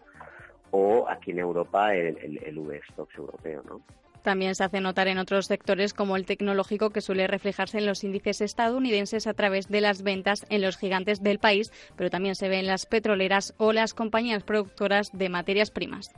o 0.70 1.08
aquí 1.08 1.30
en 1.32 1.38
Europa 1.38 1.94
el, 1.94 2.16
el, 2.18 2.42
el 2.44 2.58
V-Stocks 2.58 3.16
europeo, 3.16 3.62
¿no? 3.62 3.80
También 4.22 4.54
se 4.54 4.64
hace 4.64 4.80
notar 4.80 5.08
en 5.08 5.18
otros 5.18 5.46
sectores 5.46 5.94
como 5.94 6.16
el 6.16 6.26
tecnológico 6.26 6.90
que 6.90 7.00
suele 7.00 7.26
reflejarse 7.26 7.78
en 7.78 7.86
los 7.86 8.04
índices 8.04 8.40
estadounidenses 8.40 9.26
a 9.26 9.34
través 9.34 9.68
de 9.68 9.80
las 9.80 10.02
ventas 10.02 10.44
en 10.50 10.60
los 10.60 10.76
gigantes 10.76 11.22
del 11.22 11.38
país, 11.38 11.72
pero 11.96 12.10
también 12.10 12.34
se 12.34 12.48
ve 12.48 12.58
en 12.58 12.66
las 12.66 12.86
petroleras 12.86 13.54
o 13.56 13.72
las 13.72 13.94
compañías 13.94 14.42
productoras 14.42 15.10
de 15.12 15.28
materias 15.28 15.70
primas. 15.70 16.10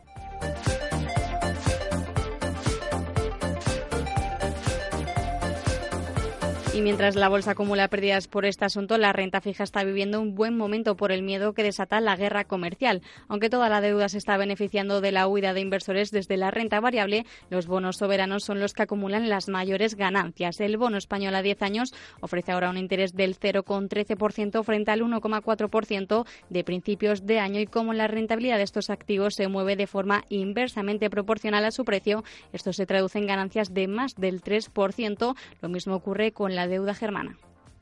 Y 6.75 6.81
mientras 6.81 7.17
la 7.17 7.29
bolsa 7.29 7.51
acumula 7.51 7.89
pérdidas 7.89 8.29
por 8.29 8.47
este 8.47 8.65
asunto, 8.65 8.97
la 8.97 9.13
renta 9.13 9.43
fija 9.43 9.63
está 9.63 9.85
viviendo 9.85 10.23
un 10.23 10.35
buen 10.35 10.57
momento 10.57 10.97
por 10.97 11.13
el 11.13 11.23
miedo 11.23 11.53
que 11.53 11.63
desata 11.63 12.01
la 12.01 12.17
guerra 12.17 12.45
comercial. 12.45 13.03
Aunque 13.29 13.51
toda 13.51 13.69
la 13.69 13.83
deuda 13.83 14.09
se 14.09 14.17
está 14.17 14.39
beneficiando 14.39 15.03
de 15.03 15.13
la 15.13 15.29
huida 15.29 15.53
de 15.53 15.61
inversores 15.61 16.11
desde 16.11 16.39
la 16.39 16.51
renta 16.51 16.81
variable, 16.81 17.27
los 17.51 17.67
bonos 17.67 17.99
soberanos 17.99 18.45
son 18.45 18.59
los 18.59 18.73
que 18.73 18.85
acumulan 18.85 19.29
las 19.29 19.51
mayores 19.51 19.97
ganancias. 19.97 20.61
El 20.61 20.79
bono 20.79 20.97
español 20.97 21.35
a 21.35 21.43
10 21.43 21.61
años 21.61 21.93
ofrece 22.23 22.53
ahora 22.53 22.71
un 22.71 22.79
interés 22.79 23.13
del 23.13 23.39
0,13% 23.39 24.65
frente 24.65 24.91
al 24.93 25.03
1,4% 25.03 26.27
de 26.49 26.65
principios 26.65 27.27
de 27.27 27.39
año 27.39 27.61
y 27.61 27.67
como 27.67 27.93
la 27.93 28.07
rentabilidad 28.07 28.57
de 28.57 28.65
estos 28.65 28.89
activos 28.89 29.35
se 29.35 29.47
mueve 29.47 29.77
de 29.77 29.87
forma 29.87 30.25
inversamente 30.31 31.11
proporcional 31.11 31.67
a 31.67 31.71
su 31.71 31.85
precio, 31.85 32.25
esto 32.55 32.73
se 32.73 32.87
traduce 32.87 33.19
en 33.19 33.27
ganancias 33.27 33.75
de 33.75 33.89
más 33.89 34.15
del 34.15 34.41
3%. 34.41 35.37
Lo 35.61 35.69
mismo 35.69 35.97
ocurre 35.97 36.33
con 36.33 36.55
la 36.55 36.62
deuda 36.69 36.95
germana. 36.95 37.37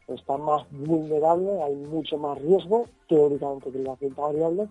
está 0.09 0.37
más 0.37 0.67
vulnerable, 0.71 1.63
hay 1.63 1.75
mucho 1.77 2.19
más 2.19 2.41
riesgo, 2.41 2.87
teóricamente, 3.09 3.71
que 3.71 3.79
la 3.79 3.95
renta 3.95 4.23
variable, 4.23 4.69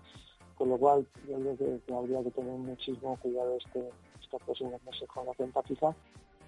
con 0.56 0.68
lo 0.68 0.78
cual 0.78 1.06
yo 1.28 1.36
creo 1.36 1.56
que, 1.56 1.94
habría 1.94 2.22
que 2.22 2.30
tener 2.30 2.52
muchísimo 2.52 3.16
cuidado 3.22 3.56
este, 3.56 3.88
estos 4.22 4.42
próximos 4.42 4.82
meses 4.84 5.08
con 5.08 5.26
la 5.26 5.32
renta 5.32 5.62
fija 5.62 5.94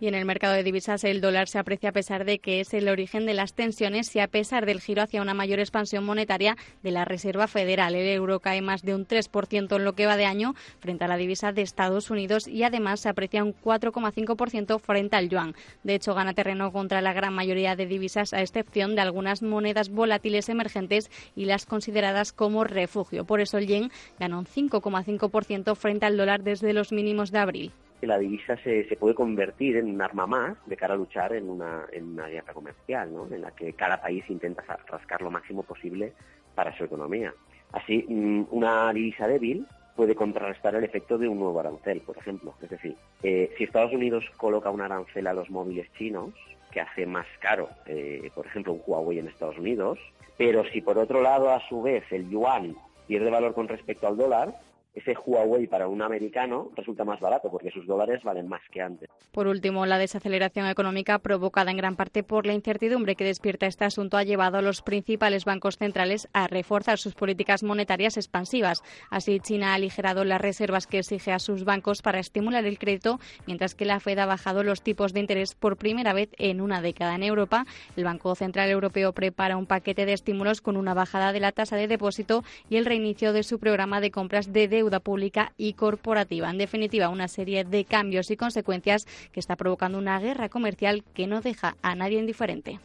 y 0.03 0.09
en 0.09 0.17
el 0.17 0.25
mercado 0.25 0.55
de 0.55 0.65
divisas 0.65 1.05
el 1.05 1.21
dólar 1.21 1.47
se 1.47 1.61
aprecia 1.61 1.91
a 1.91 1.93
pesar 1.93 2.25
de 2.25 2.41
que 2.41 2.59
es 2.59 2.75
el 2.75 2.89
origen 2.89 3.25
de 3.25 3.35
las 3.35 3.55
tensiones 3.55 4.17
y 4.17 4.19
a 4.19 4.27
pesar 4.27 4.67
del 4.67 4.81
giro 4.81 5.01
hacia 5.01 5.23
una 5.23 5.33
mayor 5.33 5.61
expansión 5.61 6.03
monetaria 6.03 6.57
de 6.83 6.91
la 6.91 7.05
Reserva 7.05 7.47
Federal. 7.47 7.95
El 7.95 8.09
euro 8.09 8.41
cae 8.41 8.63
más 8.63 8.83
de 8.83 8.97
un 8.97 9.07
3% 9.07 9.77
en 9.77 9.85
lo 9.85 9.93
que 9.93 10.07
va 10.07 10.17
de 10.17 10.25
año 10.25 10.57
frente 10.81 11.05
a 11.05 11.09
la 11.09 11.17
divisa 11.17 11.53
de 11.53 11.63
Estados 11.63 12.11
Unidos 12.11 12.49
y 12.49 12.65
además 12.65 12.99
se 12.99 13.11
aprecia 13.11 13.45
un 13.45 13.55
4,5% 13.55 14.81
frente 14.81 15.15
al 15.15 15.29
yuan. 15.29 15.55
De 15.85 15.95
hecho, 15.95 16.15
gana 16.15 16.35
terreno 16.35 16.73
contra 16.73 17.01
la 17.01 17.13
gran 17.13 17.33
mayoría 17.33 17.77
de 17.77 17.87
divisas 17.87 18.33
a 18.33 18.43
excepción 18.43 18.97
de 18.97 19.03
algunas 19.03 19.41
monedas 19.41 19.89
volátiles 19.89 20.49
emergentes 20.49 21.13
y 21.37 21.45
las 21.45 21.65
consideradas 21.65 22.33
como 22.33 22.65
refugio. 22.65 23.25
Por 23.25 23.41
eso 23.41 23.57
el 23.57 23.69
yen 23.69 23.93
gana 24.19 24.41
un 24.41 24.47
5,5% 24.47 25.77
frente 25.77 26.07
al 26.07 26.17
dólar 26.17 26.43
desde 26.43 26.73
los 26.73 26.91
mínimos 26.91 27.31
de 27.31 27.39
abril 27.39 27.73
que 28.03 28.09
la 28.09 28.19
divisa 28.19 28.57
se, 28.65 28.89
se, 28.89 28.97
puede 28.97 29.15
convertir 29.15 29.77
en 29.77 29.89
un 29.89 30.03
arma 30.03 30.27
más 30.27 30.57
de 30.67 30.77
cara 30.77 30.95
a 30.95 30.97
luchar 30.97 31.35
en 31.35 31.49
una, 31.49 31.87
en 31.93 32.09
una 32.09 32.27
guerra 32.27 32.53
comercial, 32.53 33.15
¿no? 33.15 33.33
en 33.33 33.41
la 33.41 33.53
que 33.53 33.75
cada 33.75 34.03
país 34.03 34.25
intenta 34.29 34.65
rascar 34.89 35.23
lo 35.23 35.31
máximo 35.31 35.63
posible 35.63 36.13
para 36.57 36.77
su 36.77 36.83
economía. 36.83 37.33
Así, 37.71 38.05
mm, 38.09 38.47
una 38.51 38.93
divisa 38.93 39.29
débil 39.29 39.69
puede 39.95 40.17
contrarrestar 40.17 40.75
el 40.75 40.83
efecto 40.83 41.17
de 41.17 41.29
un 41.29 41.39
nuevo 41.39 41.61
arancel, 41.61 42.01
por 42.01 42.19
ejemplo. 42.19 42.57
Es 42.61 42.71
decir, 42.71 42.97
eh, 43.23 43.55
si 43.57 43.63
Estados 43.63 43.93
Unidos 43.93 44.25
coloca 44.37 44.69
un 44.71 44.81
arancel 44.81 45.29
a 45.29 45.33
los 45.33 45.49
móviles 45.49 45.87
chinos, 45.97 46.31
que 46.73 46.81
hace 46.81 47.07
más 47.07 47.27
caro, 47.39 47.69
eh, 47.87 48.33
por 48.35 48.47
ejemplo, 48.47 48.73
un 48.73 48.83
Huawei 48.85 49.21
en 49.21 49.29
Estados 49.29 49.59
Unidos, 49.59 50.01
pero 50.37 50.65
si 50.73 50.81
por 50.81 50.99
otro 50.99 51.23
lado, 51.23 51.51
a 51.51 51.61
su 51.69 51.83
vez, 51.83 52.03
el 52.11 52.29
yuan 52.29 52.75
pierde 53.07 53.31
valor 53.31 53.55
con 53.55 53.69
respecto 53.69 54.09
al 54.09 54.17
dólar, 54.17 54.57
ese 54.95 55.17
Huawei 55.17 55.67
para 55.67 55.89
un 55.89 56.03
americano 56.03 56.71
resulta 56.77 57.05
más 57.05 57.19
barato 57.21 57.51
porque 57.51 57.71
sus 57.71 57.87
dólares 57.87 58.23
valen 58.23 58.47
más 58.47 58.61
que 58.71 58.83
antes. 58.83 59.09
Por 59.33 59.47
último, 59.47 59.87
la 59.87 59.97
desaceleración 59.97 60.67
económica 60.67 61.19
provocada 61.19 61.71
en 61.71 61.79
gran 61.79 61.97
parte 61.97 62.23
por 62.23 62.47
la 62.47 62.53
incertidumbre 62.53 63.17
que 63.17 63.25
despierta 63.25 63.67
este 63.67 63.87
asunto 63.87 64.19
ha 64.19 64.25
llevado 64.25 64.59
a 64.59 64.63
los 64.63 64.83
principales 64.83 65.47
bancos 65.47 65.79
centrales 65.79 66.29
a 66.35 66.47
reforzar 66.47 66.99
sus 66.99 67.15
políticas 67.15 67.63
monetarias 67.63 68.19
expansivas. 68.19 68.83
Así, 69.11 69.41
China 69.41 69.73
ha 69.73 69.75
aligerado 69.75 70.25
las 70.25 70.41
reservas 70.41 70.87
que 70.87 70.99
exige 70.99 71.33
a 71.33 71.39
sus 71.39 71.65
bancos 71.65 72.03
para 72.03 72.21
estimular 72.21 72.67
el 72.67 72.79
crédito, 72.79 73.19
mientras 73.47 73.75
que 73.75 73.87
la 73.87 74.01
Fed 74.01 74.19
ha 74.19 74.27
bajado 74.27 74.63
los 74.63 74.83
tipos 74.83 75.15
de 75.15 75.21
interés 75.21 75.55
por 75.55 75.79
primera 75.79 76.13
vez 76.13 76.29
en 76.37 76.61
una 76.61 76.83
década. 76.83 77.15
En 77.15 77.23
Europa, 77.23 77.65
el 77.97 78.05
Banco 78.05 78.35
Central 78.35 78.69
Europeo 78.69 79.13
prepara 79.13 79.57
un 79.57 79.67
paquete 79.67 80.05
de 80.05 80.13
estímulos 80.13 80.61
con 80.61 80.77
una 80.77 80.93
bajada 80.93 81.33
de 81.33 81.41
la 81.41 81.53
tasa 81.53 81.77
de 81.77 81.89
depósito 81.89 82.45
y 82.69 82.77
el 82.77 82.85
reinicio 82.85 83.33
de 83.33 83.43
su 83.43 83.59
programa 83.59 84.01
de 84.01 84.11
compras 84.11 84.53
de 84.53 84.69
deuda 84.69 84.82
deuda 84.83 84.99
pública 84.99 85.53
y 85.57 85.75
corporativa. 85.75 86.51
En 86.51 86.59
definitiva, 86.59 87.09
una 87.09 87.29
serie 87.29 87.65
de 87.65 87.85
cambios 87.85 88.31
y 88.31 88.37
consecuencias 88.37 89.07
que 89.31 89.39
está 89.39 89.55
provocando 89.55 89.99
una 89.99 90.19
guerra 90.19 90.49
comercial 90.49 91.05
que 91.15 91.29
no 91.29 91.41
deja 91.41 91.77
a 91.83 91.95
nadie 91.95 92.19
indiferente. 92.19 92.81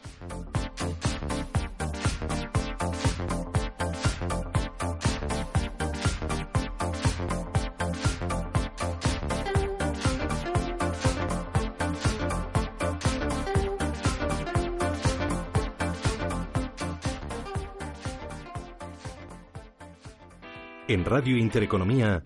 En 20.90 21.04
Radio 21.04 21.36
Intereconomía, 21.36 22.24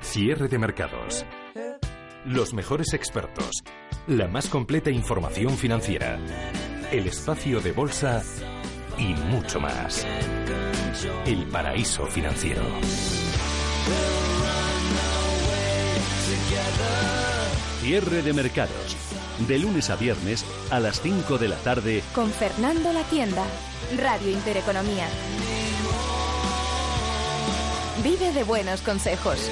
cierre 0.00 0.48
de 0.48 0.58
mercados. 0.58 1.26
Los 2.24 2.54
mejores 2.54 2.94
expertos, 2.94 3.62
la 4.06 4.26
más 4.28 4.48
completa 4.48 4.90
información 4.90 5.58
financiera, 5.58 6.18
el 6.90 7.06
espacio 7.06 7.60
de 7.60 7.72
bolsa 7.72 8.22
y 8.96 9.12
mucho 9.30 9.60
más. 9.60 10.06
El 11.26 11.48
paraíso 11.48 12.06
financiero. 12.06 12.62
Cierre 17.82 18.22
de 18.22 18.32
mercados. 18.32 18.96
De 19.46 19.58
lunes 19.58 19.90
a 19.90 19.96
viernes 19.96 20.46
a 20.70 20.80
las 20.80 21.02
5 21.02 21.36
de 21.36 21.48
la 21.48 21.56
tarde. 21.56 22.02
Con 22.14 22.30
Fernando 22.30 22.90
La 22.90 23.02
Tienda. 23.04 23.44
Radio 23.98 24.30
Intereconomía. 24.30 25.08
Vive 28.08 28.32
de 28.32 28.42
buenos 28.42 28.80
consejos. 28.80 29.50